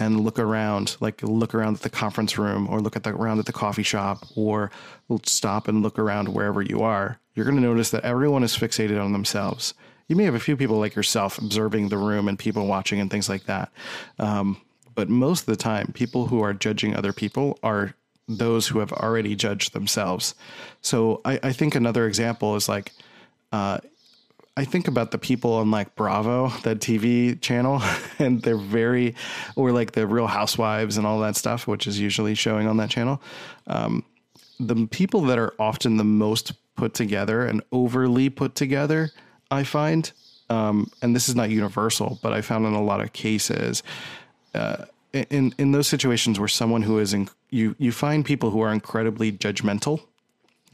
and 0.00 0.20
look 0.20 0.38
around, 0.38 0.96
like 1.00 1.22
look 1.22 1.54
around 1.54 1.76
at 1.76 1.82
the 1.82 1.90
conference 1.90 2.38
room 2.38 2.66
or 2.68 2.80
look 2.80 2.96
at 2.96 3.04
the 3.04 3.10
around 3.10 3.38
at 3.38 3.46
the 3.46 3.52
coffee 3.52 3.82
shop 3.82 4.24
or 4.34 4.70
stop 5.24 5.68
and 5.68 5.82
look 5.82 5.98
around 5.98 6.28
wherever 6.28 6.62
you 6.62 6.82
are, 6.82 7.18
you're 7.34 7.44
going 7.44 7.56
to 7.56 7.62
notice 7.62 7.90
that 7.90 8.04
everyone 8.04 8.42
is 8.42 8.56
fixated 8.56 9.02
on 9.02 9.12
themselves. 9.12 9.74
You 10.08 10.16
may 10.16 10.24
have 10.24 10.34
a 10.34 10.40
few 10.40 10.56
people 10.56 10.78
like 10.78 10.96
yourself 10.96 11.38
observing 11.38 11.88
the 11.88 11.98
room 11.98 12.26
and 12.26 12.38
people 12.38 12.66
watching 12.66 12.98
and 12.98 13.10
things 13.10 13.28
like 13.28 13.44
that. 13.44 13.70
Um, 14.18 14.60
but 14.94 15.08
most 15.08 15.42
of 15.42 15.46
the 15.46 15.56
time, 15.56 15.92
people 15.92 16.26
who 16.26 16.42
are 16.42 16.52
judging 16.52 16.96
other 16.96 17.12
people 17.12 17.58
are 17.62 17.94
those 18.38 18.68
who 18.68 18.78
have 18.78 18.92
already 18.92 19.34
judged 19.34 19.72
themselves. 19.72 20.34
So 20.82 21.20
I, 21.24 21.40
I 21.42 21.52
think 21.52 21.74
another 21.74 22.06
example 22.06 22.56
is 22.56 22.68
like, 22.68 22.92
uh, 23.52 23.78
I 24.56 24.64
think 24.64 24.88
about 24.88 25.10
the 25.10 25.18
people 25.18 25.54
on 25.54 25.70
like 25.70 25.94
Bravo, 25.96 26.48
that 26.64 26.80
TV 26.80 27.40
channel, 27.40 27.82
and 28.18 28.42
they're 28.42 28.56
very, 28.56 29.14
or 29.56 29.72
like 29.72 29.92
the 29.92 30.06
Real 30.06 30.26
Housewives 30.26 30.96
and 30.96 31.06
all 31.06 31.20
that 31.20 31.36
stuff, 31.36 31.66
which 31.66 31.86
is 31.86 31.98
usually 31.98 32.34
showing 32.34 32.66
on 32.66 32.76
that 32.78 32.90
channel. 32.90 33.22
Um, 33.66 34.04
the 34.58 34.86
people 34.86 35.22
that 35.22 35.38
are 35.38 35.54
often 35.58 35.96
the 35.96 36.04
most 36.04 36.52
put 36.76 36.94
together 36.94 37.46
and 37.46 37.62
overly 37.72 38.28
put 38.28 38.54
together, 38.54 39.10
I 39.50 39.64
find, 39.64 40.10
um, 40.50 40.90
and 41.00 41.16
this 41.16 41.28
is 41.28 41.34
not 41.34 41.50
universal, 41.50 42.18
but 42.22 42.32
I 42.32 42.42
found 42.42 42.66
in 42.66 42.74
a 42.74 42.82
lot 42.82 43.00
of 43.00 43.12
cases, 43.12 43.82
uh, 44.54 44.84
in 45.12 45.54
in 45.58 45.72
those 45.72 45.86
situations 45.86 46.38
where 46.38 46.48
someone 46.48 46.82
who 46.82 46.98
is 46.98 47.12
in, 47.14 47.28
you 47.50 47.74
you 47.78 47.92
find 47.92 48.24
people 48.24 48.50
who 48.50 48.60
are 48.60 48.72
incredibly 48.72 49.32
judgmental 49.32 50.00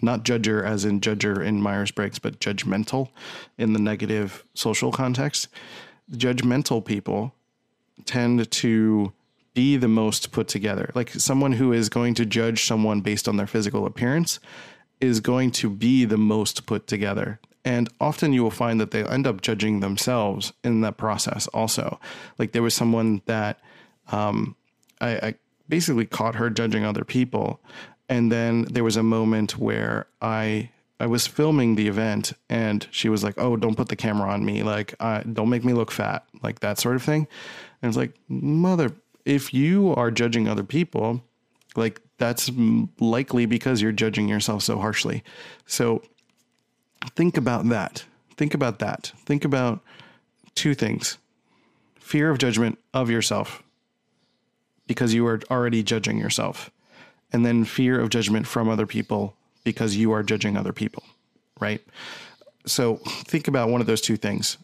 not 0.03 0.25
judger 0.25 0.64
as 0.64 0.85
in 0.85 1.01
judger 1.01 1.44
in 1.44 1.62
Myers 1.62 1.90
Briggs, 1.90 2.18
but 2.18 2.40
judgmental 2.40 3.09
in 3.59 3.72
the 3.72 3.79
negative 3.79 4.44
social 4.55 4.92
context. 4.92 5.49
Judgmental 6.12 6.85
people 6.85 7.35
tend 8.05 8.51
to 8.51 9.12
be 9.55 9.77
the 9.77 9.88
most 9.88 10.33
put 10.33 10.49
together. 10.49 10.90
Like 10.94 11.11
someone 11.11 11.53
who 11.53 11.72
is 11.72 11.88
going 11.88 12.14
to 12.14 12.27
judge 12.27 12.64
someone 12.64 13.01
based 13.01 13.27
on 13.27 13.37
their 13.37 13.46
physical 13.46 13.87
appearance 13.87 14.38
is 15.01 15.20
going 15.20 15.51
to 15.53 15.70
be 15.70 16.05
the 16.05 16.18
most 16.18 16.66
put 16.66 16.87
together. 16.87 17.40
And 17.64 17.88
often 18.01 18.33
you 18.33 18.42
will 18.42 18.51
find 18.51 18.81
that 18.81 18.90
they 18.90 19.03
end 19.03 19.27
up 19.27 19.40
judging 19.40 19.81
themselves 19.81 20.53
in 20.62 20.83
that 20.83 20.99
process 20.99 21.49
also. 21.49 21.99
Like 22.38 22.53
there 22.53 22.62
was 22.62 22.75
someone 22.75 23.22
that 23.27 23.59
um, 24.12 24.57
I, 25.01 25.11
I 25.16 25.35
basically 25.69 26.07
caught 26.07 26.37
her 26.37 26.51
judging 26.51 26.85
other 26.85 27.05
people 27.05 27.61
and 28.09 28.31
then 28.31 28.62
there 28.64 28.85
was 28.85 28.97
a 28.97 29.03
moment 29.03 29.59
where 29.59 30.07
I 30.21 30.71
I 30.99 31.07
was 31.07 31.27
filming 31.27 31.75
the 31.75 31.88
event 31.88 32.33
and 32.49 32.87
she 32.90 33.09
was 33.09 33.23
like, 33.23 33.35
"Oh, 33.37 33.57
don't 33.57 33.77
put 33.77 33.88
the 33.88 33.97
camera 33.97 34.31
on 34.31 34.45
me. 34.45 34.62
Like, 34.62 34.95
uh, 35.01 35.21
don't 35.21 35.51
make 35.51 35.64
me 35.64 35.73
look 35.73 35.90
fat." 35.90 36.25
Like 36.42 36.61
that 36.61 36.79
sort 36.79 36.97
of 36.97 37.03
thing. 37.03 37.27
And 37.83 37.88
it's 37.88 37.97
like, 37.97 38.14
"Mother, 38.29 38.92
if 39.25 39.53
you 39.53 39.95
are 39.95 40.11
judging 40.11 40.49
other 40.49 40.64
people, 40.64 41.23
like 41.75 42.01
that's 42.19 42.51
likely 42.99 43.47
because 43.47 43.83
you're 43.83 43.92
judging 43.92 44.29
yourself 44.29 44.62
so 44.62 44.79
harshly." 44.79 45.23
So 45.66 46.03
think 47.14 47.37
about 47.37 47.69
that. 47.69 48.05
Think 48.37 48.55
about 48.55 48.79
that. 48.79 49.12
Think 49.25 49.45
about 49.45 49.81
two 50.55 50.75
things. 50.75 51.19
Fear 51.99 52.31
of 52.31 52.38
judgment 52.38 52.79
of 52.95 53.11
yourself 53.11 53.62
because 54.87 55.14
you 55.14 55.27
are 55.27 55.40
already 55.51 55.83
judging 55.83 56.18
yourself 56.18 56.70
and 57.33 57.44
then 57.44 57.64
fear 57.64 58.01
of 58.01 58.11
judgment 58.11 58.46
from 58.46 58.68
other 58.68 58.87
people 58.87 59.35
because 59.64 59.96
you 59.96 60.12
are 60.12 60.22
judging 60.22 60.57
other 60.57 60.72
people, 60.72 61.03
right? 61.61 61.85
So 62.66 62.96
think 63.05 63.49
about 63.49 63.68
one 63.68 63.81
of 63.81 63.87
those 63.87 64.01
two 64.01 64.16
things 64.16 64.59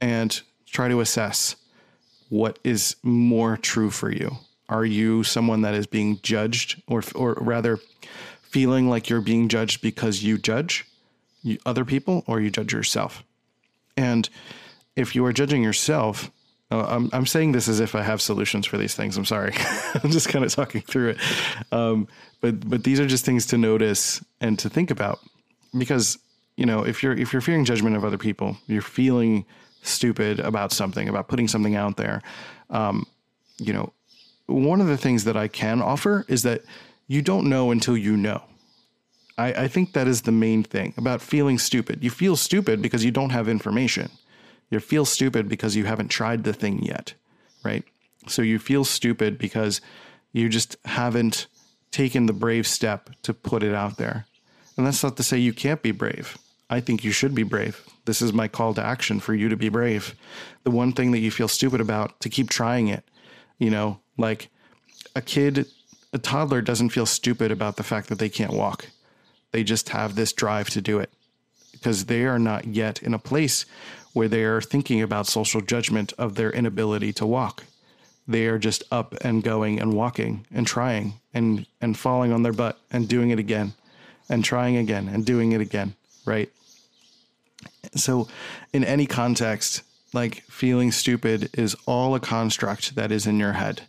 and 0.00 0.40
try 0.66 0.88
to 0.88 1.00
assess 1.00 1.56
what 2.28 2.58
is 2.64 2.96
more 3.02 3.56
true 3.56 3.90
for 3.90 4.10
you. 4.10 4.36
Are 4.68 4.84
you 4.84 5.22
someone 5.22 5.62
that 5.62 5.74
is 5.74 5.86
being 5.86 6.18
judged 6.22 6.82
or 6.88 7.02
or 7.14 7.34
rather 7.34 7.78
feeling 8.42 8.88
like 8.88 9.08
you're 9.08 9.20
being 9.20 9.48
judged 9.48 9.80
because 9.80 10.24
you 10.24 10.38
judge 10.38 10.84
other 11.64 11.84
people 11.84 12.24
or 12.26 12.40
you 12.40 12.50
judge 12.50 12.72
yourself? 12.72 13.22
And 13.96 14.28
if 14.96 15.14
you 15.14 15.24
are 15.24 15.32
judging 15.32 15.62
yourself, 15.62 16.30
uh, 16.70 16.84
I'm, 16.88 17.10
I'm 17.12 17.26
saying 17.26 17.52
this 17.52 17.68
as 17.68 17.78
if 17.78 17.94
I 17.94 18.02
have 18.02 18.20
solutions 18.20 18.66
for 18.66 18.76
these 18.76 18.94
things. 18.94 19.16
I'm 19.16 19.24
sorry. 19.24 19.52
I'm 20.02 20.10
just 20.10 20.28
kind 20.28 20.44
of 20.44 20.52
talking 20.52 20.80
through 20.80 21.10
it. 21.10 21.18
Um, 21.70 22.08
but, 22.40 22.68
but 22.68 22.84
these 22.84 22.98
are 22.98 23.06
just 23.06 23.24
things 23.24 23.46
to 23.46 23.58
notice 23.58 24.24
and 24.40 24.58
to 24.58 24.68
think 24.68 24.90
about 24.90 25.20
because, 25.78 26.18
you 26.56 26.66
know, 26.66 26.84
if 26.84 27.02
you're, 27.02 27.12
if 27.12 27.32
you're 27.32 27.42
fearing 27.42 27.64
judgment 27.64 27.96
of 27.96 28.04
other 28.04 28.18
people, 28.18 28.56
you're 28.66 28.82
feeling 28.82 29.44
stupid 29.82 30.40
about 30.40 30.72
something, 30.72 31.08
about 31.08 31.28
putting 31.28 31.46
something 31.46 31.76
out 31.76 31.96
there. 31.96 32.20
Um, 32.70 33.06
you 33.58 33.72
know, 33.72 33.92
one 34.46 34.80
of 34.80 34.88
the 34.88 34.96
things 34.96 35.24
that 35.24 35.36
I 35.36 35.46
can 35.46 35.80
offer 35.80 36.24
is 36.28 36.42
that 36.42 36.62
you 37.06 37.22
don't 37.22 37.48
know 37.48 37.70
until 37.70 37.96
you 37.96 38.16
know. 38.16 38.42
I, 39.38 39.52
I 39.52 39.68
think 39.68 39.92
that 39.92 40.08
is 40.08 40.22
the 40.22 40.32
main 40.32 40.64
thing 40.64 40.94
about 40.96 41.20
feeling 41.20 41.58
stupid. 41.58 42.02
You 42.02 42.10
feel 42.10 42.36
stupid 42.36 42.82
because 42.82 43.04
you 43.04 43.10
don't 43.10 43.30
have 43.30 43.48
information 43.48 44.10
you 44.70 44.80
feel 44.80 45.04
stupid 45.04 45.48
because 45.48 45.76
you 45.76 45.84
haven't 45.84 46.08
tried 46.08 46.44
the 46.44 46.52
thing 46.52 46.82
yet, 46.82 47.14
right? 47.64 47.84
So 48.26 48.42
you 48.42 48.58
feel 48.58 48.84
stupid 48.84 49.38
because 49.38 49.80
you 50.32 50.48
just 50.48 50.76
haven't 50.84 51.46
taken 51.90 52.26
the 52.26 52.32
brave 52.32 52.66
step 52.66 53.10
to 53.22 53.32
put 53.32 53.62
it 53.62 53.74
out 53.74 53.96
there. 53.96 54.26
And 54.76 54.86
that's 54.86 55.02
not 55.02 55.16
to 55.16 55.22
say 55.22 55.38
you 55.38 55.52
can't 55.52 55.82
be 55.82 55.92
brave. 55.92 56.36
I 56.68 56.80
think 56.80 57.04
you 57.04 57.12
should 57.12 57.34
be 57.34 57.44
brave. 57.44 57.84
This 58.04 58.20
is 58.20 58.32
my 58.32 58.48
call 58.48 58.74
to 58.74 58.84
action 58.84 59.20
for 59.20 59.34
you 59.34 59.48
to 59.48 59.56
be 59.56 59.68
brave. 59.68 60.14
The 60.64 60.70
one 60.70 60.92
thing 60.92 61.12
that 61.12 61.20
you 61.20 61.30
feel 61.30 61.48
stupid 61.48 61.80
about, 61.80 62.20
to 62.20 62.28
keep 62.28 62.50
trying 62.50 62.88
it. 62.88 63.04
You 63.58 63.70
know, 63.70 64.00
like 64.18 64.50
a 65.14 65.22
kid, 65.22 65.66
a 66.12 66.18
toddler 66.18 66.60
doesn't 66.60 66.90
feel 66.90 67.06
stupid 67.06 67.50
about 67.50 67.76
the 67.76 67.82
fact 67.82 68.08
that 68.08 68.18
they 68.18 68.28
can't 68.28 68.52
walk. 68.52 68.88
They 69.52 69.64
just 69.64 69.90
have 69.90 70.14
this 70.14 70.32
drive 70.32 70.68
to 70.70 70.80
do 70.80 70.98
it 70.98 71.10
because 71.72 72.06
they 72.06 72.24
are 72.24 72.38
not 72.38 72.66
yet 72.66 73.02
in 73.02 73.14
a 73.14 73.18
place 73.18 73.64
where 74.16 74.28
they 74.28 74.44
are 74.44 74.62
thinking 74.62 75.02
about 75.02 75.26
social 75.26 75.60
judgment 75.60 76.10
of 76.16 76.36
their 76.36 76.50
inability 76.50 77.12
to 77.12 77.26
walk. 77.26 77.64
They 78.26 78.46
are 78.46 78.58
just 78.58 78.82
up 78.90 79.14
and 79.20 79.42
going 79.42 79.78
and 79.78 79.92
walking 79.92 80.46
and 80.50 80.66
trying 80.66 81.20
and, 81.34 81.66
and 81.82 81.98
falling 81.98 82.32
on 82.32 82.42
their 82.42 82.54
butt 82.54 82.78
and 82.90 83.06
doing 83.06 83.28
it 83.28 83.38
again 83.38 83.74
and 84.30 84.42
trying 84.42 84.78
again 84.78 85.06
and 85.06 85.26
doing 85.26 85.52
it 85.52 85.60
again, 85.60 85.96
right? 86.24 86.48
So, 87.94 88.26
in 88.72 88.84
any 88.84 89.04
context, 89.04 89.82
like 90.14 90.44
feeling 90.44 90.92
stupid 90.92 91.50
is 91.52 91.76
all 91.84 92.14
a 92.14 92.20
construct 92.20 92.94
that 92.94 93.12
is 93.12 93.26
in 93.26 93.38
your 93.38 93.52
head. 93.52 93.82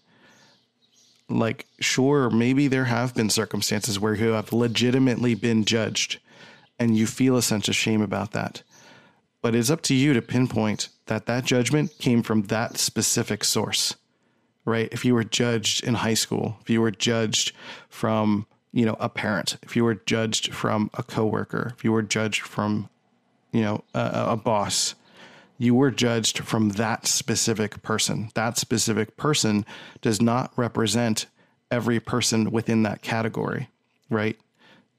Like, 1.30 1.68
sure, 1.80 2.30
maybe 2.30 2.68
there 2.68 2.86
have 2.86 3.16
been 3.16 3.30
circumstances 3.30 3.98
where 3.98 4.16
you 4.16 4.32
have 4.32 4.52
legitimately 4.52 5.36
been 5.36 5.64
judged 5.64 6.20
and 6.78 6.98
you 6.98 7.08
feel 7.08 7.38
a 7.38 7.42
sense 7.42 7.70
of 7.70 7.76
shame 7.78 8.02
about 8.02 8.34
that. 8.34 8.62
But 9.42 9.56
it's 9.56 9.70
up 9.70 9.82
to 9.84 9.94
you 9.94 10.14
to 10.14 10.22
pinpoint 10.22 10.90
that 11.06 11.26
that 11.26 11.46
judgment 11.46 11.98
came 12.00 12.24
from 12.24 12.44
that 12.44 12.78
specific 12.78 13.44
source, 13.44 13.96
right? 14.66 14.90
If 14.92 15.06
you 15.06 15.14
were 15.14 15.24
judged 15.24 15.84
in 15.84 15.96
high 15.96 16.16
school, 16.16 16.58
if 16.62 16.70
you 16.70 16.82
were 16.82 16.92
judged 16.92 17.54
from, 17.90 18.46
you 18.72 18.86
know, 18.86 18.98
a 19.00 19.10
parent, 19.10 19.58
if 19.64 19.76
you 19.76 19.84
were 19.84 19.96
judged 19.96 20.54
from 20.54 20.90
a 20.96 21.04
coworker, 21.04 21.74
if 21.78 21.84
you 21.84 21.92
were 21.92 22.02
judged 22.02 22.42
from, 22.42 22.90
you 23.52 23.62
know, 23.62 23.84
a, 23.94 24.26
a 24.30 24.38
boss, 24.38 24.96
you 25.58 25.74
were 25.74 25.92
judged 25.92 26.40
from 26.40 26.70
that 26.70 27.08
specific 27.08 27.82
person. 27.82 28.30
That 28.36 28.58
specific 28.58 29.18
person 29.18 29.66
does 30.02 30.22
not 30.22 30.52
represent 30.56 31.26
every 31.72 32.00
person 32.00 32.52
within 32.52 32.84
that 32.84 33.02
category, 33.02 33.70
right? 34.10 34.38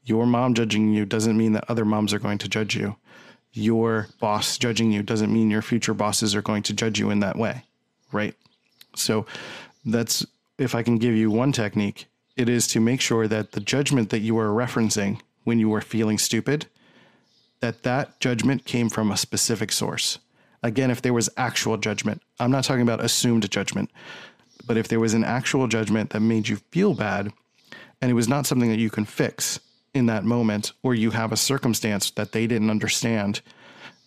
Your 0.05 0.27
mom 0.27 0.55
judging 0.55 0.93
you 0.93 1.05
doesn't 1.05 1.37
mean 1.37 1.53
that 1.53 1.69
other 1.69 1.85
moms 1.85 2.13
are 2.13 2.19
going 2.19 2.39
to 2.39 2.49
judge 2.49 2.77
you 2.77 2.97
your 3.59 4.09
boss 4.21 4.59
judging 4.59 4.93
you 4.93 5.03
doesn't 5.03 5.33
mean 5.33 5.51
your 5.51 5.63
future 5.63 5.95
bosses 5.95 6.35
are 6.35 6.43
going 6.43 6.63
to 6.65 6.73
judge 6.73 6.99
you 6.99 7.11
in 7.11 7.21
that 7.21 7.37
way, 7.37 7.65
right? 8.13 8.35
So 8.95 9.27
that's 9.85 10.27
if 10.59 10.75
I 10.75 10.83
can 10.83 10.99
give 10.99 11.15
you 11.15 11.31
one 11.31 11.53
technique, 11.53 12.07
it 12.37 12.49
is 12.49 12.67
to 12.69 12.81
make 12.81 13.01
sure 13.01 13.29
that 13.29 13.53
the 13.53 13.61
judgment 13.61 14.11
that 14.11 14.21
you 14.21 14.39
are 14.39 14.49
referencing 14.49 15.21
when 15.45 15.59
you 15.59 15.73
are 15.75 15.81
feeling 15.81 16.19
stupid, 16.19 16.67
that 17.61 17.83
that 17.83 18.21
judgment 18.21 18.65
came 18.65 18.89
from 18.89 19.11
a 19.11 19.17
specific 19.17 19.73
source. 19.73 20.19
Again, 20.63 20.91
if 20.91 21.03
there 21.03 21.13
was 21.13 21.31
actual 21.37 21.77
judgment, 21.77 22.23
I'm 22.41 22.51
not 22.51 22.65
talking 22.65 22.83
about 22.83 23.03
assumed 23.03 23.49
judgment, 23.51 23.91
but 24.67 24.77
if 24.77 24.89
there 24.89 25.01
was 25.01 25.15
an 25.15 25.25
actual 25.25 25.67
judgment 25.69 26.11
that 26.11 26.21
made 26.21 26.49
you 26.49 26.57
feel 26.71 26.95
bad 26.95 27.33
and 28.01 28.11
it 28.11 28.15
was 28.15 28.29
not 28.29 28.47
something 28.47 28.71
that 28.71 28.79
you 28.79 28.91
can 28.91 29.05
fix, 29.05 29.61
in 29.99 30.07
that 30.07 30.25
moment 30.25 30.73
or 30.83 30.95
you 30.95 31.11
have 31.11 31.33
a 31.33 31.37
circumstance 31.37 32.11
that 32.13 32.33
they 32.33 32.47
didn't 32.47 32.71
understand 32.71 33.43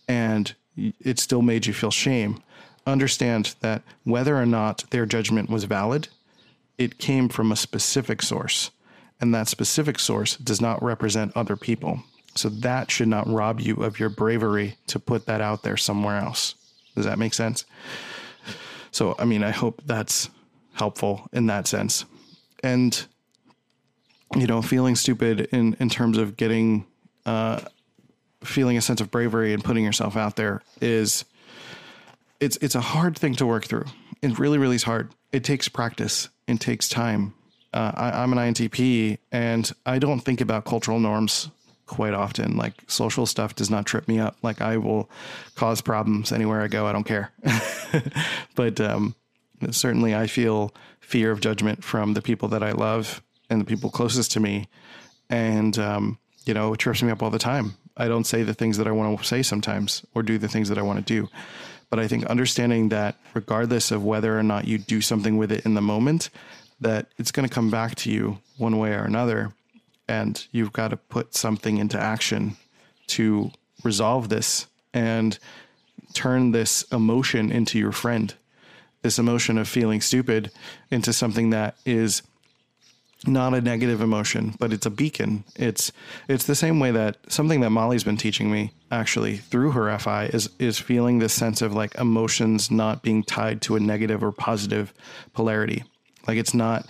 and 0.07 0.55
it 0.75 1.19
still 1.19 1.41
made 1.41 1.65
you 1.65 1.73
feel 1.73 1.91
shame 1.91 2.41
understand 2.87 3.55
that 3.59 3.83
whether 4.03 4.35
or 4.35 4.45
not 4.45 4.83
their 4.89 5.05
judgment 5.05 5.49
was 5.49 5.65
valid 5.65 6.07
it 6.81 6.97
came 6.97 7.29
from 7.29 7.51
a 7.51 7.55
specific 7.55 8.23
source, 8.23 8.71
and 9.19 9.35
that 9.35 9.47
specific 9.47 9.99
source 9.99 10.35
does 10.37 10.59
not 10.59 10.81
represent 10.81 11.31
other 11.35 11.55
people. 11.55 12.01
So 12.33 12.49
that 12.49 12.89
should 12.89 13.07
not 13.07 13.29
rob 13.29 13.59
you 13.59 13.75
of 13.83 13.99
your 13.99 14.09
bravery 14.09 14.77
to 14.87 14.99
put 14.99 15.27
that 15.27 15.41
out 15.41 15.61
there 15.61 15.77
somewhere 15.77 16.17
else. 16.17 16.55
Does 16.95 17.05
that 17.05 17.19
make 17.19 17.35
sense? 17.35 17.65
So, 18.89 19.15
I 19.19 19.25
mean, 19.25 19.43
I 19.43 19.51
hope 19.51 19.81
that's 19.85 20.31
helpful 20.73 21.27
in 21.31 21.45
that 21.47 21.67
sense. 21.67 22.05
And, 22.63 23.05
you 24.35 24.47
know, 24.47 24.61
feeling 24.61 24.95
stupid 24.95 25.41
in, 25.51 25.75
in 25.79 25.89
terms 25.89 26.17
of 26.17 26.37
getting, 26.37 26.85
uh, 27.25 27.61
feeling 28.43 28.77
a 28.77 28.81
sense 28.81 29.01
of 29.01 29.11
bravery 29.11 29.53
and 29.53 29.63
putting 29.63 29.83
yourself 29.83 30.15
out 30.15 30.35
there 30.35 30.61
is, 30.79 31.25
it's, 32.39 32.57
it's 32.57 32.75
a 32.75 32.81
hard 32.81 33.17
thing 33.17 33.35
to 33.35 33.45
work 33.45 33.65
through. 33.65 33.85
It 34.21 34.39
really, 34.39 34.57
really 34.57 34.75
is 34.75 34.83
hard. 34.83 35.11
It 35.31 35.43
takes 35.43 35.67
practice. 35.67 36.29
It 36.47 36.59
takes 36.59 36.89
time. 36.89 37.33
Uh, 37.73 37.91
I, 37.95 38.23
I'm 38.23 38.33
an 38.33 38.39
INTP 38.39 39.17
and 39.31 39.71
I 39.85 39.99
don't 39.99 40.19
think 40.19 40.41
about 40.41 40.65
cultural 40.65 40.99
norms 40.99 41.49
quite 41.85 42.13
often. 42.13 42.57
Like 42.57 42.73
social 42.87 43.25
stuff 43.25 43.55
does 43.55 43.69
not 43.69 43.85
trip 43.85 44.07
me 44.07 44.19
up. 44.19 44.37
Like 44.41 44.61
I 44.61 44.77
will 44.77 45.09
cause 45.55 45.81
problems 45.81 46.31
anywhere 46.31 46.61
I 46.61 46.67
go. 46.67 46.87
I 46.87 46.93
don't 46.93 47.03
care. 47.03 47.31
but 48.55 48.79
um, 48.79 49.15
certainly 49.71 50.15
I 50.15 50.27
feel 50.27 50.73
fear 50.99 51.31
of 51.31 51.41
judgment 51.41 51.83
from 51.83 52.13
the 52.13 52.21
people 52.21 52.47
that 52.49 52.63
I 52.63 52.71
love 52.71 53.21
and 53.51 53.61
the 53.61 53.65
people 53.65 53.91
closest 53.91 54.31
to 54.31 54.39
me. 54.39 54.67
And, 55.29 55.77
um, 55.77 56.17
you 56.45 56.53
know, 56.53 56.73
it 56.73 56.79
trips 56.79 57.03
me 57.03 57.11
up 57.11 57.21
all 57.21 57.29
the 57.29 57.37
time. 57.37 57.75
I 57.97 58.07
don't 58.07 58.25
say 58.25 58.41
the 58.41 58.53
things 58.53 58.77
that 58.77 58.87
I 58.87 58.91
want 58.91 59.19
to 59.19 59.25
say 59.25 59.43
sometimes 59.43 60.03
or 60.15 60.23
do 60.23 60.37
the 60.37 60.47
things 60.47 60.69
that 60.69 60.77
I 60.77 60.81
want 60.81 61.05
to 61.05 61.13
do. 61.13 61.29
But 61.89 61.99
I 61.99 62.07
think 62.07 62.25
understanding 62.25 62.89
that 62.89 63.17
regardless 63.33 63.91
of 63.91 64.03
whether 64.03 64.37
or 64.37 64.43
not 64.43 64.65
you 64.65 64.77
do 64.77 65.01
something 65.01 65.37
with 65.37 65.51
it 65.51 65.65
in 65.65 65.73
the 65.73 65.81
moment, 65.81 66.29
that 66.79 67.07
it's 67.17 67.31
going 67.31 67.47
to 67.47 67.53
come 67.53 67.69
back 67.69 67.95
to 67.95 68.11
you 68.11 68.39
one 68.57 68.79
way 68.79 68.93
or 68.93 69.03
another 69.03 69.53
and 70.07 70.47
you've 70.51 70.73
got 70.73 70.87
to 70.89 70.97
put 70.97 71.35
something 71.35 71.77
into 71.77 71.99
action 71.99 72.57
to 73.07 73.51
resolve 73.83 74.29
this 74.29 74.67
and 74.93 75.37
turn 76.13 76.51
this 76.51 76.83
emotion 76.91 77.51
into 77.51 77.77
your 77.77 77.91
friend 77.91 78.33
this 79.01 79.17
emotion 79.17 79.57
of 79.57 79.67
feeling 79.67 80.01
stupid 80.01 80.51
into 80.89 81.11
something 81.13 81.49
that 81.49 81.75
is 81.85 82.21
not 83.27 83.53
a 83.53 83.61
negative 83.61 84.01
emotion 84.01 84.55
but 84.59 84.73
it's 84.73 84.85
a 84.85 84.89
beacon 84.89 85.43
it's 85.55 85.91
it's 86.27 86.45
the 86.45 86.55
same 86.55 86.79
way 86.79 86.91
that 86.91 87.17
something 87.27 87.61
that 87.61 87.69
Molly's 87.69 88.03
been 88.03 88.17
teaching 88.17 88.51
me 88.51 88.73
actually 88.91 89.37
through 89.37 89.71
her 89.71 89.97
FI 89.99 90.25
is 90.25 90.49
is 90.57 90.79
feeling 90.79 91.19
this 91.19 91.33
sense 91.33 91.61
of 91.61 91.73
like 91.73 91.93
emotions 91.95 92.71
not 92.71 93.03
being 93.03 93.23
tied 93.23 93.61
to 93.61 93.75
a 93.75 93.79
negative 93.79 94.23
or 94.23 94.31
positive 94.31 94.93
polarity 95.33 95.83
like 96.27 96.37
it's 96.37 96.53
not 96.53 96.85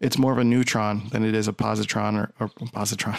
it's 0.00 0.18
more 0.18 0.32
of 0.32 0.38
a 0.38 0.44
neutron 0.44 1.08
than 1.10 1.24
it 1.24 1.34
is 1.34 1.48
a 1.48 1.52
positron 1.52 2.14
or, 2.16 2.30
or 2.38 2.48
positron, 2.48 3.16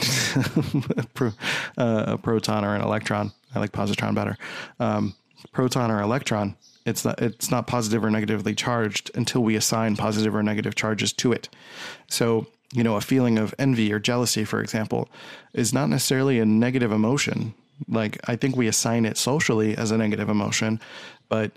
uh, 1.77 2.03
a 2.07 2.17
proton 2.17 2.63
or 2.63 2.75
an 2.75 2.81
electron. 2.81 3.31
I 3.55 3.59
like 3.59 3.71
positron 3.71 4.13
better. 4.13 4.37
Um, 4.79 5.15
proton 5.51 5.89
or 5.89 6.01
electron. 6.01 6.55
It's 6.85 7.03
not, 7.03 7.19
it's 7.19 7.49
not 7.49 7.65
positive 7.65 8.05
or 8.05 8.11
negatively 8.11 8.53
charged 8.53 9.09
until 9.15 9.43
we 9.43 9.55
assign 9.55 9.95
positive 9.95 10.35
or 10.35 10.43
negative 10.43 10.75
charges 10.75 11.11
to 11.13 11.31
it. 11.31 11.49
So, 12.07 12.45
you 12.75 12.83
know, 12.83 12.95
a 12.95 13.01
feeling 13.01 13.37
of 13.37 13.55
envy 13.57 13.91
or 13.93 13.99
jealousy, 13.99 14.43
for 14.43 14.61
example, 14.61 15.09
is 15.53 15.73
not 15.73 15.89
necessarily 15.89 16.39
a 16.39 16.45
negative 16.45 16.91
emotion. 16.91 17.53
Like, 17.87 18.19
I 18.27 18.35
think 18.35 18.55
we 18.55 18.67
assign 18.67 19.05
it 19.05 19.17
socially 19.17 19.77
as 19.77 19.91
a 19.91 19.97
negative 19.97 20.29
emotion, 20.29 20.79
but 21.29 21.51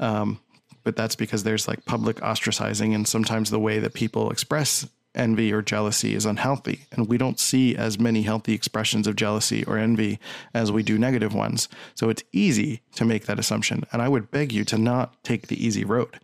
um, 0.00 0.40
but 0.82 0.96
that's 0.96 1.14
because 1.14 1.44
there's 1.44 1.68
like 1.68 1.84
public 1.84 2.16
ostracizing 2.16 2.94
and 2.94 3.06
sometimes 3.06 3.50
the 3.50 3.60
way 3.60 3.78
that 3.78 3.94
people 3.94 4.30
express 4.30 4.88
envy 5.14 5.52
or 5.52 5.62
jealousy 5.62 6.14
is 6.14 6.24
unhealthy 6.24 6.86
and 6.92 7.08
we 7.08 7.18
don't 7.18 7.38
see 7.38 7.76
as 7.76 7.98
many 7.98 8.22
healthy 8.22 8.54
expressions 8.54 9.06
of 9.06 9.16
jealousy 9.16 9.64
or 9.64 9.76
envy 9.76 10.18
as 10.54 10.72
we 10.72 10.82
do 10.82 10.98
negative 10.98 11.34
ones. 11.34 11.68
So 11.94 12.08
it's 12.08 12.24
easy 12.32 12.80
to 12.94 13.04
make 13.04 13.26
that 13.26 13.38
assumption 13.38 13.84
and 13.92 14.00
i 14.00 14.08
would 14.08 14.30
beg 14.30 14.52
you 14.52 14.64
to 14.64 14.78
not 14.78 15.22
take 15.22 15.48
the 15.48 15.64
easy 15.64 15.84
road. 15.84 16.18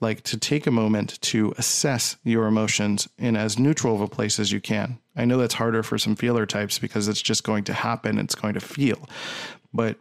Like 0.00 0.22
to 0.24 0.38
take 0.38 0.66
a 0.66 0.70
moment 0.70 1.20
to 1.22 1.52
assess 1.58 2.16
your 2.24 2.46
emotions 2.46 3.08
in 3.18 3.36
as 3.36 3.58
neutral 3.58 3.94
of 3.94 4.00
a 4.00 4.08
place 4.08 4.38
as 4.38 4.50
you 4.50 4.60
can. 4.60 4.98
I 5.14 5.26
know 5.26 5.36
that's 5.36 5.54
harder 5.54 5.82
for 5.82 5.98
some 5.98 6.16
feeler 6.16 6.46
types 6.46 6.78
because 6.78 7.08
it's 7.08 7.20
just 7.20 7.44
going 7.44 7.64
to 7.64 7.74
happen 7.74 8.18
it's 8.18 8.34
going 8.34 8.54
to 8.54 8.60
feel 8.60 9.08
but 9.72 9.96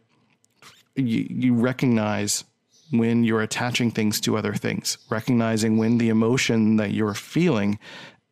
you, 0.96 1.28
you 1.30 1.54
recognize 1.54 2.44
when 2.92 3.24
you're 3.24 3.42
attaching 3.42 3.92
things 3.92 4.20
to 4.22 4.36
other 4.36 4.54
things, 4.54 4.98
recognizing 5.10 5.78
when 5.78 5.98
the 5.98 6.10
emotion 6.10 6.78
that 6.78 6.92
you're 6.92 7.14
feeling 7.14 7.78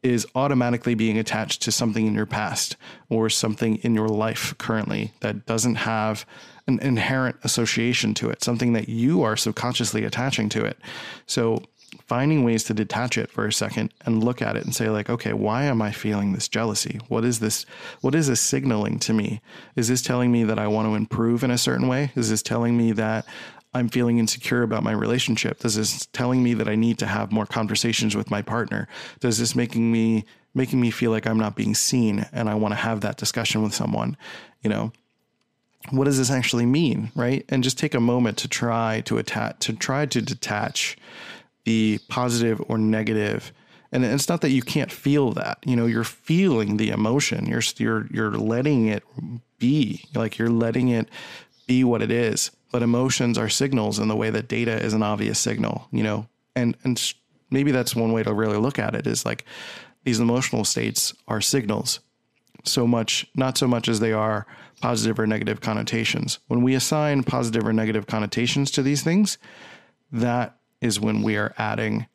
is 0.03 0.27
automatically 0.35 0.95
being 0.95 1.17
attached 1.17 1.61
to 1.63 1.71
something 1.71 2.05
in 2.05 2.13
your 2.13 2.25
past 2.25 2.75
or 3.09 3.29
something 3.29 3.77
in 3.77 3.95
your 3.95 4.07
life 4.07 4.57
currently 4.57 5.13
that 5.21 5.45
doesn't 5.45 5.75
have 5.75 6.25
an 6.67 6.79
inherent 6.79 7.37
association 7.43 8.13
to 8.13 8.29
it, 8.29 8.43
something 8.43 8.73
that 8.73 8.89
you 8.89 9.23
are 9.23 9.37
subconsciously 9.37 10.03
attaching 10.03 10.49
to 10.49 10.65
it. 10.65 10.77
So, 11.25 11.63
finding 12.05 12.43
ways 12.43 12.63
to 12.65 12.73
detach 12.73 13.17
it 13.17 13.31
for 13.31 13.47
a 13.47 13.53
second 13.53 13.93
and 14.05 14.23
look 14.23 14.41
at 14.41 14.55
it 14.57 14.63
and 14.63 14.75
say 14.75 14.89
like 14.89 15.09
okay 15.09 15.31
why 15.31 15.63
am 15.63 15.81
i 15.81 15.91
feeling 15.91 16.33
this 16.33 16.47
jealousy? 16.47 16.99
What 17.07 17.23
is 17.23 17.39
this 17.39 17.65
what 18.01 18.13
is 18.13 18.27
this 18.27 18.41
signaling 18.41 18.99
to 18.99 19.13
me? 19.13 19.41
Is 19.75 19.87
this 19.87 20.01
telling 20.01 20.31
me 20.31 20.43
that 20.43 20.59
i 20.59 20.67
want 20.67 20.87
to 20.87 20.95
improve 20.95 21.43
in 21.43 21.51
a 21.51 21.57
certain 21.57 21.87
way? 21.87 22.11
Is 22.15 22.29
this 22.29 22.41
telling 22.41 22.77
me 22.77 22.91
that 22.93 23.25
I'm 23.77 23.89
feeling 23.89 24.17
insecure 24.17 24.63
about 24.63 24.83
my 24.83 24.91
relationship? 24.91 25.59
Does 25.59 25.75
this 25.75 26.07
telling 26.07 26.43
me 26.43 26.53
that 26.55 26.67
I 26.67 26.75
need 26.75 26.97
to 26.99 27.05
have 27.05 27.31
more 27.31 27.45
conversations 27.45 28.15
with 28.15 28.31
my 28.31 28.41
partner? 28.41 28.87
Does 29.19 29.37
this 29.37 29.55
making 29.55 29.91
me 29.91 30.25
making 30.55 30.81
me 30.81 30.89
feel 30.89 31.11
like 31.11 31.27
I'm 31.27 31.37
not 31.37 31.55
being 31.55 31.75
seen 31.75 32.25
and 32.33 32.49
I 32.49 32.55
want 32.55 32.71
to 32.71 32.77
have 32.77 33.01
that 33.01 33.17
discussion 33.17 33.61
with 33.61 33.75
someone? 33.75 34.17
You 34.63 34.71
know, 34.71 34.91
what 35.91 36.05
does 36.05 36.17
this 36.17 36.31
actually 36.31 36.65
mean, 36.65 37.11
right? 37.15 37.45
And 37.49 37.63
just 37.63 37.77
take 37.77 37.93
a 37.93 37.99
moment 37.99 38.37
to 38.39 38.47
try 38.47 39.01
to 39.01 39.19
attach 39.19 39.59
to 39.59 39.73
try 39.73 40.05
to 40.07 40.21
detach 40.21 40.97
the 41.65 41.99
positive 42.07 42.61
or 42.67 42.77
negative. 42.77 43.51
and 43.91 44.03
it's 44.03 44.29
not 44.29 44.41
that 44.41 44.49
you 44.49 44.61
can't 44.61 44.91
feel 44.91 45.31
that 45.33 45.59
you 45.65 45.75
know 45.75 45.85
you're 45.85 46.03
feeling 46.03 46.77
the 46.77 46.89
emotion 46.89 47.45
you're 47.45 47.61
you're 47.77 48.07
you're 48.07 48.37
letting 48.37 48.87
it 48.87 49.03
be 49.59 50.03
like 50.13 50.37
you're 50.37 50.49
letting 50.49 50.89
it 50.89 51.09
be 51.67 51.83
what 51.83 52.01
it 52.01 52.11
is 52.11 52.51
but 52.77 52.83
emotions 52.83 53.39
are 53.39 53.49
signals 53.49 53.97
in 53.97 54.07
the 54.07 54.15
way 54.15 54.29
that 54.29 54.47
data 54.47 54.79
is 54.79 54.93
an 54.93 55.01
obvious 55.01 55.39
signal, 55.39 55.87
you 55.91 56.03
know, 56.03 56.27
and, 56.55 56.77
and 56.83 57.11
maybe 57.49 57.71
that's 57.71 57.95
one 57.95 58.11
way 58.11 58.21
to 58.21 58.31
really 58.31 58.57
look 58.57 58.77
at 58.77 58.93
it 58.93 59.07
is 59.07 59.25
like 59.25 59.45
these 60.03 60.19
emotional 60.19 60.63
states 60.63 61.11
are 61.27 61.41
signals 61.41 62.01
so 62.65 62.85
much, 62.85 63.25
not 63.33 63.57
so 63.57 63.67
much 63.67 63.89
as 63.89 63.99
they 63.99 64.13
are 64.13 64.45
positive 64.79 65.17
or 65.17 65.25
negative 65.25 65.59
connotations. 65.59 66.37
When 66.49 66.61
we 66.61 66.75
assign 66.75 67.23
positive 67.23 67.65
or 67.65 67.73
negative 67.73 68.05
connotations 68.05 68.69
to 68.69 68.83
these 68.83 69.01
things, 69.01 69.39
that 70.11 70.55
is 70.79 70.99
when 70.99 71.23
we 71.23 71.35
are 71.35 71.55
adding 71.57 72.05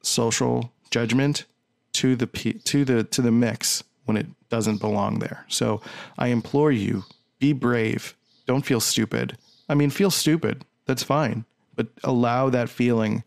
social 0.00 0.72
judgment 0.90 1.44
to 1.92 2.16
the 2.16 2.26
to 2.26 2.86
the 2.86 3.04
to 3.04 3.20
the 3.20 3.30
mix 3.30 3.84
when 4.06 4.16
it 4.16 4.28
doesn't 4.48 4.80
belong 4.80 5.18
there. 5.18 5.44
So 5.48 5.82
I 6.16 6.28
implore 6.28 6.72
you, 6.72 7.04
be 7.38 7.52
brave. 7.52 8.16
Don't 8.46 8.64
feel 8.64 8.80
stupid. 8.80 9.36
I 9.70 9.74
mean, 9.74 9.90
feel 9.90 10.10
stupid. 10.10 10.64
That's 10.86 11.04
fine. 11.04 11.44
But 11.76 11.86
allow 12.02 12.50
that 12.50 12.68
feeling 12.68 13.22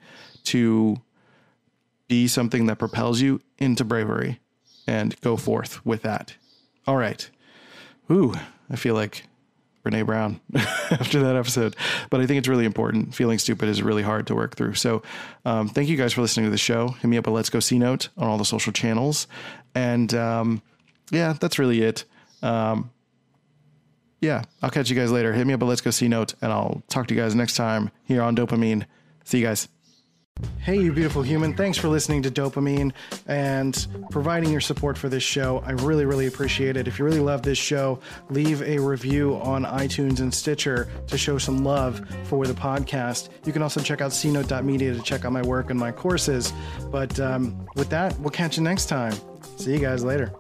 to 0.45 0.97
be 2.10 2.27
something 2.27 2.65
that 2.65 2.79
propels 2.79 3.21
you 3.21 3.41
into 3.58 3.86
bravery 3.86 4.41
and 4.86 5.19
go 5.21 5.38
forth 5.38 5.84
with 5.86 6.01
that. 6.01 6.36
All 6.86 6.97
right. 6.97 7.27
Ooh, 8.12 8.34
I 8.69 8.75
feel 8.75 8.93
like 8.93 9.23
Brene 9.86 10.06
Brown 10.06 10.41
after 10.53 11.21
that 11.23 11.38
episode. 11.38 11.77
But 12.10 12.19
I 12.19 12.25
think 12.25 12.39
it's 12.39 12.49
really 12.49 12.65
important. 12.65 13.15
Feeling 13.15 13.39
stupid 13.39 13.69
is 13.69 13.82
really 13.82 14.03
hard 14.03 14.27
to 14.27 14.36
work 14.36 14.58
through. 14.58 14.73
So 14.73 15.01
um, 15.45 15.69
thank 15.69 15.88
you 15.88 15.95
guys 15.95 16.12
for 16.12 16.21
listening 16.21 16.45
to 16.45 16.51
the 16.51 16.58
show. 16.58 16.89
Hit 16.89 17.08
me 17.08 17.17
up 17.17 17.25
at 17.25 17.32
Let's 17.32 17.49
Go 17.49 17.62
C 17.62 17.79
Note 17.79 18.10
on 18.17 18.27
all 18.27 18.38
the 18.38 18.43
social 18.43 18.73
channels. 18.73 19.27
And 19.73 20.13
um, 20.13 20.62
yeah, 21.10 21.34
that's 21.39 21.58
really 21.58 21.82
it. 21.84 22.03
Um, 22.41 22.91
yeah, 24.23 24.43
I'll 24.62 24.69
catch 24.69 24.89
you 24.89 24.95
guys 24.95 25.12
later. 25.12 25.33
Hit 25.33 25.45
me 25.45 25.53
up 25.53 25.62
at 25.62 25.67
Let's 25.67 25.81
Go 25.81 25.91
C 25.91 26.07
Note, 26.07 26.33
and 26.41 26.51
I'll 26.51 26.81
talk 26.88 27.07
to 27.07 27.13
you 27.13 27.19
guys 27.19 27.36
next 27.36 27.55
time 27.55 27.91
here 28.05 28.21
on 28.21 28.36
Dopamine. 28.36 28.86
See 29.25 29.39
you 29.39 29.45
guys. 29.45 29.67
Hey, 30.59 30.79
you 30.79 30.93
beautiful 30.93 31.21
human. 31.21 31.53
Thanks 31.53 31.77
for 31.77 31.89
listening 31.89 32.23
to 32.23 32.31
Dopamine 32.31 32.93
and 33.27 33.86
providing 34.09 34.49
your 34.49 34.62
support 34.62 34.97
for 34.97 35.09
this 35.09 35.21
show. 35.21 35.62
I 35.65 35.71
really, 35.71 36.05
really 36.05 36.25
appreciate 36.27 36.77
it. 36.77 36.88
If 36.88 36.97
you 36.97 37.05
really 37.05 37.19
love 37.19 37.43
this 37.43 37.57
show, 37.57 37.99
leave 38.29 38.62
a 38.63 38.79
review 38.79 39.36
on 39.36 39.65
iTunes 39.65 40.21
and 40.21 40.33
Stitcher 40.33 40.89
to 41.07 41.17
show 41.17 41.38
some 41.38 41.63
love 41.63 42.01
for 42.23 42.47
the 42.47 42.53
podcast. 42.53 43.29
You 43.45 43.51
can 43.51 43.62
also 43.62 43.81
check 43.81 44.01
out 44.01 44.12
cnote.media 44.12 44.93
to 44.93 45.01
check 45.01 45.25
out 45.25 45.33
my 45.33 45.43
work 45.43 45.69
and 45.69 45.79
my 45.79 45.91
courses. 45.91 46.51
But 46.89 47.19
um, 47.19 47.67
with 47.75 47.89
that, 47.89 48.17
we'll 48.19 48.31
catch 48.31 48.57
you 48.57 48.63
next 48.63 48.86
time. 48.86 49.13
See 49.57 49.73
you 49.73 49.79
guys 49.79 50.03
later. 50.03 50.33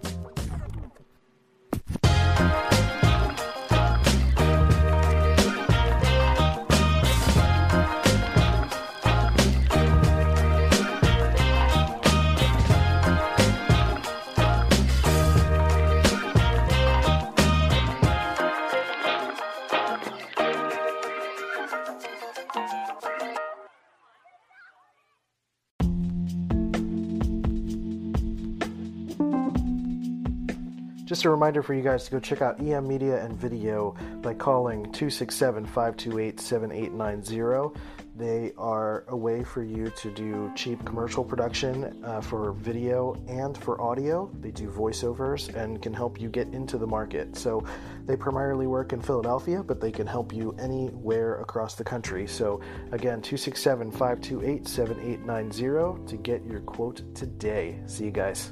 Just 31.23 31.29
a 31.29 31.31
reminder 31.31 31.63
for 31.63 31.73
you 31.73 31.81
guys 31.81 32.03
to 32.03 32.11
go 32.11 32.19
check 32.19 32.41
out 32.41 32.59
EM 32.59 32.85
Media 32.85 33.23
and 33.23 33.33
Video 33.33 33.95
by 34.21 34.33
calling 34.33 34.83
267 34.91 35.65
528 35.65 36.37
7890. 36.37 37.79
They 38.17 38.51
are 38.57 39.05
a 39.07 39.15
way 39.15 39.41
for 39.45 39.63
you 39.63 39.89
to 39.89 40.11
do 40.11 40.51
cheap 40.53 40.83
commercial 40.83 41.23
production 41.23 42.03
uh, 42.03 42.19
for 42.19 42.51
video 42.51 43.13
and 43.29 43.57
for 43.57 43.79
audio. 43.79 44.29
They 44.41 44.51
do 44.51 44.67
voiceovers 44.69 45.47
and 45.55 45.81
can 45.81 45.93
help 45.93 46.19
you 46.19 46.27
get 46.27 46.49
into 46.49 46.77
the 46.77 46.87
market. 46.87 47.37
So 47.37 47.65
they 48.03 48.17
primarily 48.17 48.67
work 48.67 48.91
in 48.91 48.99
Philadelphia, 48.99 49.63
but 49.63 49.79
they 49.79 49.93
can 49.93 50.05
help 50.05 50.33
you 50.33 50.53
anywhere 50.59 51.39
across 51.39 51.75
the 51.75 51.85
country. 51.85 52.27
So 52.27 52.59
again, 52.91 53.21
267 53.21 53.91
528 53.91 54.67
7890 54.67 56.05
to 56.05 56.17
get 56.17 56.43
your 56.43 56.59
quote 56.59 57.15
today. 57.15 57.79
See 57.85 58.03
you 58.03 58.11
guys. 58.11 58.51